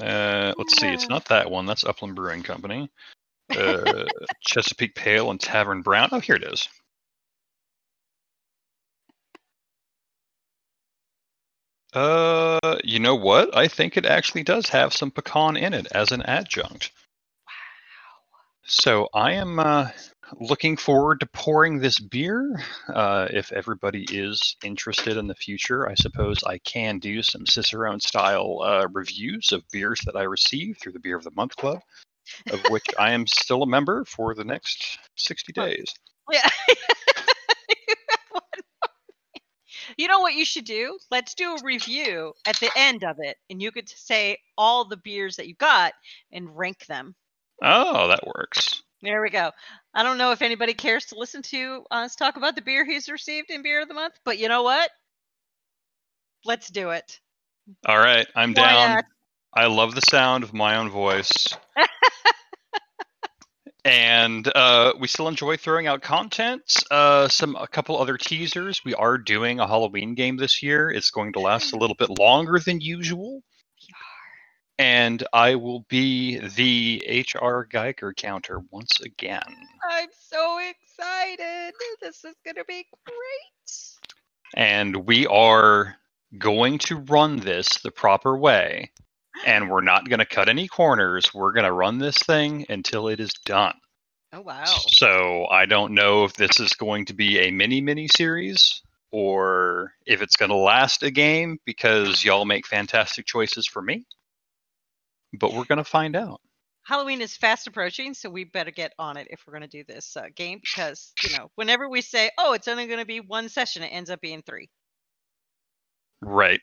Uh, 0.00 0.52
let's 0.58 0.80
see. 0.80 0.88
It's 0.88 1.08
not 1.08 1.26
that 1.26 1.50
one. 1.50 1.66
That's 1.66 1.84
Upland 1.84 2.16
Brewing 2.16 2.42
Company. 2.42 2.90
Uh, 3.56 4.04
Chesapeake 4.40 4.94
Pale 4.94 5.30
and 5.30 5.40
Tavern 5.40 5.82
Brown. 5.82 6.08
Oh, 6.12 6.20
here 6.20 6.36
it 6.36 6.44
is. 6.44 6.68
Uh, 11.92 12.58
you 12.82 12.98
know 12.98 13.14
what? 13.14 13.56
I 13.56 13.68
think 13.68 13.96
it 13.96 14.04
actually 14.04 14.42
does 14.42 14.68
have 14.70 14.92
some 14.92 15.12
pecan 15.12 15.56
in 15.56 15.72
it 15.74 15.86
as 15.92 16.10
an 16.10 16.22
adjunct. 16.22 16.90
Wow. 17.46 17.52
So 18.64 19.08
I 19.14 19.32
am 19.34 19.60
uh, 19.60 19.90
looking 20.40 20.76
forward 20.76 21.20
to 21.20 21.26
pouring 21.26 21.78
this 21.78 21.98
beer. 21.98 22.60
Uh, 22.92 23.28
if 23.30 23.52
everybody 23.52 24.04
is 24.10 24.56
interested 24.64 25.16
in 25.16 25.26
the 25.26 25.34
future, 25.34 25.88
I 25.88 25.94
suppose 25.94 26.42
I 26.44 26.58
can 26.58 26.98
do 26.98 27.22
some 27.22 27.46
Cicerone 27.46 28.00
style 28.00 28.60
uh, 28.62 28.86
reviews 28.92 29.52
of 29.52 29.62
beers 29.70 30.00
that 30.06 30.16
I 30.16 30.22
receive 30.22 30.78
through 30.78 30.92
the 30.92 31.00
Beer 31.00 31.16
of 31.16 31.24
the 31.24 31.30
Month 31.32 31.56
Club, 31.56 31.80
of 32.50 32.60
which 32.70 32.86
I 32.98 33.12
am 33.12 33.26
still 33.26 33.62
a 33.62 33.66
member 33.66 34.04
for 34.04 34.34
the 34.34 34.44
next 34.44 34.98
60 35.16 35.52
Huh. 35.56 35.66
days. 35.66 35.94
Yeah. 36.30 36.48
you 39.98 40.08
know 40.08 40.20
what 40.20 40.34
you 40.34 40.44
should 40.44 40.64
do? 40.64 40.98
Let's 41.10 41.34
do 41.34 41.54
a 41.54 41.62
review 41.62 42.32
at 42.46 42.56
the 42.60 42.70
end 42.76 43.04
of 43.04 43.16
it, 43.18 43.36
and 43.50 43.60
you 43.60 43.70
could 43.70 43.88
say 43.88 44.38
all 44.56 44.84
the 44.86 44.96
beers 44.96 45.36
that 45.36 45.48
you 45.48 45.54
got 45.54 45.92
and 46.32 46.56
rank 46.56 46.86
them. 46.86 47.14
Oh, 47.62 48.08
that 48.08 48.26
works. 48.26 48.82
There 49.02 49.20
we 49.20 49.28
go. 49.28 49.50
I 49.94 50.02
don't 50.02 50.18
know 50.18 50.32
if 50.32 50.42
anybody 50.42 50.74
cares 50.74 51.06
to 51.06 51.18
listen 51.18 51.42
to 51.42 51.84
us 51.90 52.16
talk 52.16 52.36
about 52.36 52.56
the 52.56 52.62
beer 52.62 52.84
he's 52.84 53.08
received 53.08 53.50
in 53.50 53.62
Beer 53.62 53.82
of 53.82 53.88
the 53.88 53.94
Month, 53.94 54.18
but 54.24 54.38
you 54.38 54.48
know 54.48 54.64
what? 54.64 54.90
Let's 56.44 56.68
do 56.68 56.90
it. 56.90 57.20
All 57.86 57.98
right, 57.98 58.26
I'm 58.34 58.50
Why 58.50 58.54
down. 58.54 58.94
not? 58.96 59.04
I 59.54 59.66
love 59.66 59.94
the 59.94 60.00
sound 60.00 60.42
of 60.42 60.52
my 60.52 60.76
own 60.76 60.90
voice. 60.90 61.46
and 63.84 64.50
uh, 64.54 64.94
we 64.98 65.06
still 65.06 65.28
enjoy 65.28 65.56
throwing 65.56 65.86
out 65.86 66.02
content. 66.02 66.62
Uh, 66.90 67.28
some 67.28 67.54
a 67.54 67.68
couple 67.68 67.98
other 67.98 68.18
teasers. 68.18 68.84
We 68.84 68.94
are 68.94 69.16
doing 69.16 69.60
a 69.60 69.66
Halloween 69.66 70.14
game 70.14 70.36
this 70.36 70.62
year. 70.62 70.90
It's 70.90 71.10
going 71.10 71.34
to 71.34 71.40
last 71.40 71.72
a 71.72 71.76
little 71.76 71.96
bit 71.96 72.18
longer 72.18 72.58
than 72.58 72.80
usual. 72.80 73.42
And 74.78 75.24
I 75.32 75.54
will 75.54 75.80
be 75.88 76.38
the 76.38 77.24
HR 77.32 77.62
Geiger 77.62 78.12
counter 78.12 78.60
once 78.70 79.00
again. 79.00 79.42
I'm 79.88 80.08
so 80.18 80.58
excited. 80.58 81.74
This 82.00 82.24
is 82.24 82.34
going 82.44 82.56
to 82.56 82.64
be 82.64 82.86
great. 83.04 83.98
And 84.56 85.06
we 85.06 85.26
are 85.26 85.96
going 86.38 86.78
to 86.78 86.96
run 86.96 87.36
this 87.36 87.78
the 87.80 87.92
proper 87.92 88.36
way. 88.36 88.90
And 89.46 89.70
we're 89.70 89.80
not 89.80 90.08
going 90.08 90.20
to 90.20 90.26
cut 90.26 90.48
any 90.48 90.68
corners. 90.68 91.32
We're 91.34 91.52
going 91.52 91.66
to 91.66 91.72
run 91.72 91.98
this 91.98 92.18
thing 92.18 92.66
until 92.68 93.08
it 93.08 93.20
is 93.20 93.32
done. 93.44 93.74
Oh, 94.32 94.40
wow. 94.40 94.64
So 94.64 95.46
I 95.46 95.66
don't 95.66 95.94
know 95.94 96.24
if 96.24 96.34
this 96.34 96.58
is 96.58 96.72
going 96.74 97.06
to 97.06 97.14
be 97.14 97.38
a 97.38 97.52
mini 97.52 97.80
mini 97.80 98.08
series 98.08 98.82
or 99.12 99.92
if 100.06 100.22
it's 100.22 100.34
going 100.34 100.50
to 100.50 100.56
last 100.56 101.04
a 101.04 101.10
game 101.12 101.60
because 101.64 102.24
y'all 102.24 102.44
make 102.44 102.66
fantastic 102.66 103.26
choices 103.26 103.66
for 103.66 103.80
me. 103.80 104.04
But 105.38 105.52
we're 105.52 105.64
going 105.64 105.78
to 105.78 105.84
find 105.84 106.16
out. 106.16 106.40
Halloween 106.84 107.22
is 107.22 107.36
fast 107.36 107.66
approaching, 107.66 108.12
so 108.12 108.28
we 108.28 108.44
better 108.44 108.70
get 108.70 108.92
on 108.98 109.16
it 109.16 109.28
if 109.30 109.46
we're 109.46 109.54
going 109.58 109.68
to 109.68 109.68
do 109.68 109.84
this 109.84 110.16
uh, 110.16 110.24
game 110.36 110.60
because, 110.62 111.12
you 111.22 111.36
know, 111.36 111.50
whenever 111.54 111.88
we 111.88 112.02
say, 112.02 112.30
oh, 112.36 112.52
it's 112.52 112.68
only 112.68 112.86
going 112.86 112.98
to 112.98 113.06
be 113.06 113.20
one 113.20 113.48
session, 113.48 113.82
it 113.82 113.88
ends 113.88 114.10
up 114.10 114.20
being 114.20 114.42
three 114.42 114.68
Right. 116.20 116.60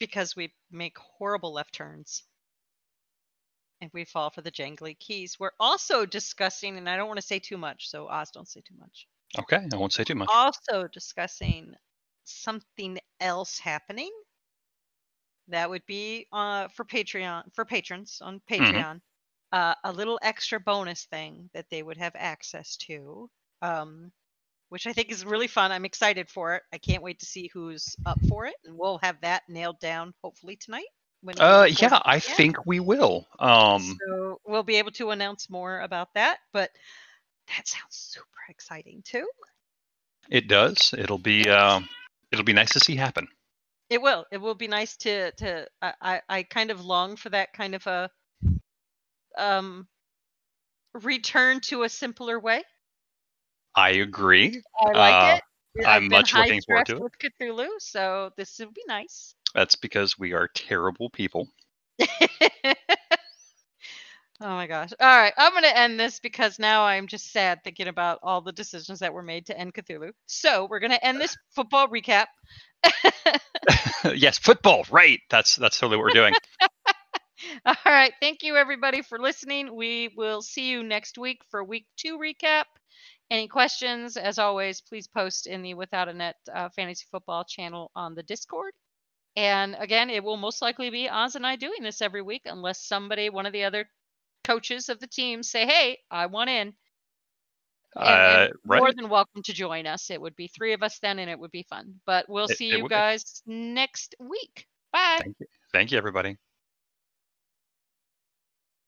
because 0.00 0.34
we 0.34 0.52
make 0.72 0.96
horrible 0.98 1.52
left 1.52 1.72
turns 1.72 2.24
and 3.80 3.90
we 3.94 4.04
fall 4.04 4.30
for 4.30 4.40
the 4.40 4.50
jangly 4.50 4.98
keys. 4.98 5.36
We're 5.38 5.50
also 5.60 6.04
discussing, 6.04 6.76
and 6.76 6.88
I 6.88 6.96
don't 6.96 7.06
want 7.06 7.20
to 7.20 7.26
say 7.26 7.38
too 7.38 7.58
much, 7.58 7.88
so 7.88 8.08
Oz, 8.08 8.30
don't 8.32 8.48
say 8.48 8.60
too 8.66 8.74
much. 8.78 9.06
Okay. 9.38 9.66
I 9.72 9.76
won't 9.76 9.92
say 9.92 10.04
too 10.04 10.14
much. 10.14 10.28
Also 10.32 10.88
discussing 10.88 11.74
something 12.24 12.98
else 13.20 13.58
happening. 13.58 14.10
That 15.48 15.68
would 15.68 15.84
be 15.86 16.26
uh, 16.32 16.68
for 16.68 16.84
Patreon 16.84 17.52
for 17.54 17.64
patrons 17.64 18.18
on 18.22 18.40
Patreon. 18.50 19.00
Uh, 19.52 19.74
a 19.84 19.92
little 19.92 20.18
extra 20.22 20.58
bonus 20.58 21.04
thing 21.04 21.48
that 21.54 21.66
they 21.70 21.82
would 21.82 21.96
have 21.98 22.12
access 22.16 22.76
to, 22.76 23.30
um, 23.62 24.10
which 24.70 24.86
I 24.86 24.92
think 24.92 25.12
is 25.12 25.24
really 25.24 25.46
fun. 25.46 25.70
I'm 25.70 25.84
excited 25.84 26.28
for 26.28 26.54
it. 26.56 26.62
I 26.72 26.78
can't 26.78 27.02
wait 27.04 27.20
to 27.20 27.26
see 27.26 27.48
who's 27.52 27.94
up 28.04 28.18
for 28.26 28.46
it, 28.46 28.54
and 28.64 28.76
we'll 28.76 28.98
have 29.02 29.20
that 29.20 29.42
nailed 29.48 29.78
down 29.80 30.12
hopefully 30.22 30.56
tonight. 30.56 30.86
When 31.20 31.38
Uh, 31.40 31.68
yeah, 31.70 32.00
I 32.04 32.18
podcast. 32.18 32.34
think 32.36 32.66
we 32.66 32.80
will. 32.80 33.28
Um, 33.38 33.96
so. 34.08 34.40
We'll 34.46 34.62
be 34.64 34.76
able 34.76 34.90
to 34.92 35.10
announce 35.10 35.48
more 35.48 35.80
about 35.80 36.12
that, 36.14 36.38
but 36.52 36.70
that 37.54 37.68
sounds 37.68 37.94
super 37.96 38.26
exciting 38.48 39.02
too. 39.04 39.28
it 40.30 40.48
does. 40.48 40.94
It'll 40.96 41.18
be. 41.18 41.48
Um, 41.48 41.88
it'll 42.32 42.44
be 42.44 42.52
nice 42.54 42.72
to 42.72 42.80
see 42.80 42.96
happen. 42.96 43.28
It 43.94 44.02
will. 44.02 44.26
It 44.32 44.38
will 44.38 44.56
be 44.56 44.66
nice 44.66 44.96
to 44.98 45.30
to. 45.30 45.68
I 45.80 46.20
I, 46.28 46.42
kind 46.42 46.72
of 46.72 46.84
long 46.84 47.14
for 47.14 47.28
that 47.28 47.52
kind 47.52 47.76
of 47.76 47.86
a 47.86 48.10
um 49.38 49.86
return 50.94 51.60
to 51.60 51.84
a 51.84 51.88
simpler 51.88 52.40
way. 52.40 52.64
I 53.76 53.90
agree. 53.90 54.60
I 54.80 54.92
like 54.94 55.14
Uh, 55.14 55.38
it. 55.76 55.86
I'm 55.86 56.06
I've 56.06 56.10
much 56.10 56.32
high 56.32 56.38
looking 56.40 56.62
forward 56.62 56.86
to 56.86 56.96
it. 56.96 57.02
with 57.02 57.12
Cthulhu, 57.20 57.68
so 57.78 58.32
this 58.36 58.58
would 58.58 58.74
be 58.74 58.82
nice. 58.88 59.36
That's 59.54 59.76
because 59.76 60.18
we 60.18 60.32
are 60.32 60.48
terrible 60.48 61.08
people. 61.08 61.48
oh 64.40 64.54
my 64.54 64.66
gosh. 64.66 64.90
All 65.00 65.06
right, 65.06 65.32
I'm 65.36 65.52
going 65.52 65.64
to 65.64 65.78
end 65.78 65.98
this 65.98 66.20
because 66.20 66.58
now 66.58 66.84
I'm 66.84 67.06
just 67.06 67.32
sad 67.32 67.62
thinking 67.64 67.88
about 67.88 68.18
all 68.22 68.40
the 68.40 68.52
decisions 68.52 69.00
that 69.00 69.12
were 69.12 69.22
made 69.22 69.46
to 69.46 69.58
end 69.58 69.74
Cthulhu. 69.74 70.12
So, 70.26 70.66
we're 70.70 70.80
going 70.80 70.92
to 70.92 71.04
end 71.04 71.20
this 71.20 71.36
football 71.54 71.88
recap. 71.88 72.26
yes, 74.14 74.38
football. 74.38 74.84
Right. 74.90 75.20
That's 75.30 75.56
that's 75.56 75.78
totally 75.78 75.96
what 75.96 76.04
we're 76.04 76.10
doing. 76.10 76.34
All 77.66 77.74
right. 77.86 78.12
Thank 78.20 78.42
you, 78.42 78.56
everybody, 78.56 79.02
for 79.02 79.18
listening. 79.18 79.74
We 79.74 80.10
will 80.16 80.42
see 80.42 80.68
you 80.68 80.82
next 80.82 81.18
week 81.18 81.42
for 81.50 81.62
week 81.64 81.86
two 81.96 82.18
recap. 82.18 82.64
Any 83.30 83.48
questions, 83.48 84.16
as 84.16 84.38
always, 84.38 84.80
please 84.82 85.08
post 85.08 85.46
in 85.46 85.62
the 85.62 85.74
Without 85.74 86.08
a 86.08 86.12
Net 86.12 86.36
uh, 86.52 86.68
Fantasy 86.70 87.06
Football 87.10 87.44
channel 87.44 87.90
on 87.96 88.14
the 88.14 88.22
Discord. 88.22 88.74
And 89.36 89.76
again, 89.78 90.10
it 90.10 90.22
will 90.22 90.36
most 90.36 90.62
likely 90.62 90.90
be 90.90 91.08
Oz 91.08 91.34
and 91.34 91.46
I 91.46 91.56
doing 91.56 91.82
this 91.82 92.02
every 92.02 92.22
week, 92.22 92.42
unless 92.44 92.86
somebody, 92.86 93.30
one 93.30 93.46
of 93.46 93.52
the 93.52 93.64
other 93.64 93.88
coaches 94.44 94.88
of 94.88 95.00
the 95.00 95.06
team, 95.06 95.42
say, 95.42 95.66
"Hey, 95.66 95.98
I 96.10 96.26
want 96.26 96.50
in." 96.50 96.74
Uh, 97.96 98.48
right. 98.64 98.80
more 98.80 98.92
than 98.92 99.08
welcome 99.08 99.40
to 99.44 99.52
join 99.52 99.86
us. 99.86 100.10
It 100.10 100.20
would 100.20 100.34
be 100.34 100.48
three 100.48 100.72
of 100.72 100.82
us 100.82 100.98
then, 100.98 101.20
and 101.20 101.30
it 101.30 101.38
would 101.38 101.52
be 101.52 101.62
fun. 101.68 102.00
But 102.06 102.28
we'll 102.28 102.46
It- 102.46 102.58
see 102.58 102.70
it 102.70 102.76
you 102.78 102.82
would 102.82 102.88
be. 102.88 102.94
guys 102.94 103.42
next 103.46 104.16
week. 104.18 104.66
Bye. 104.92 105.18
Thank 105.22 105.36
you. 105.38 105.46
Thank 105.72 105.92
you, 105.92 105.98
everybody. 105.98 106.36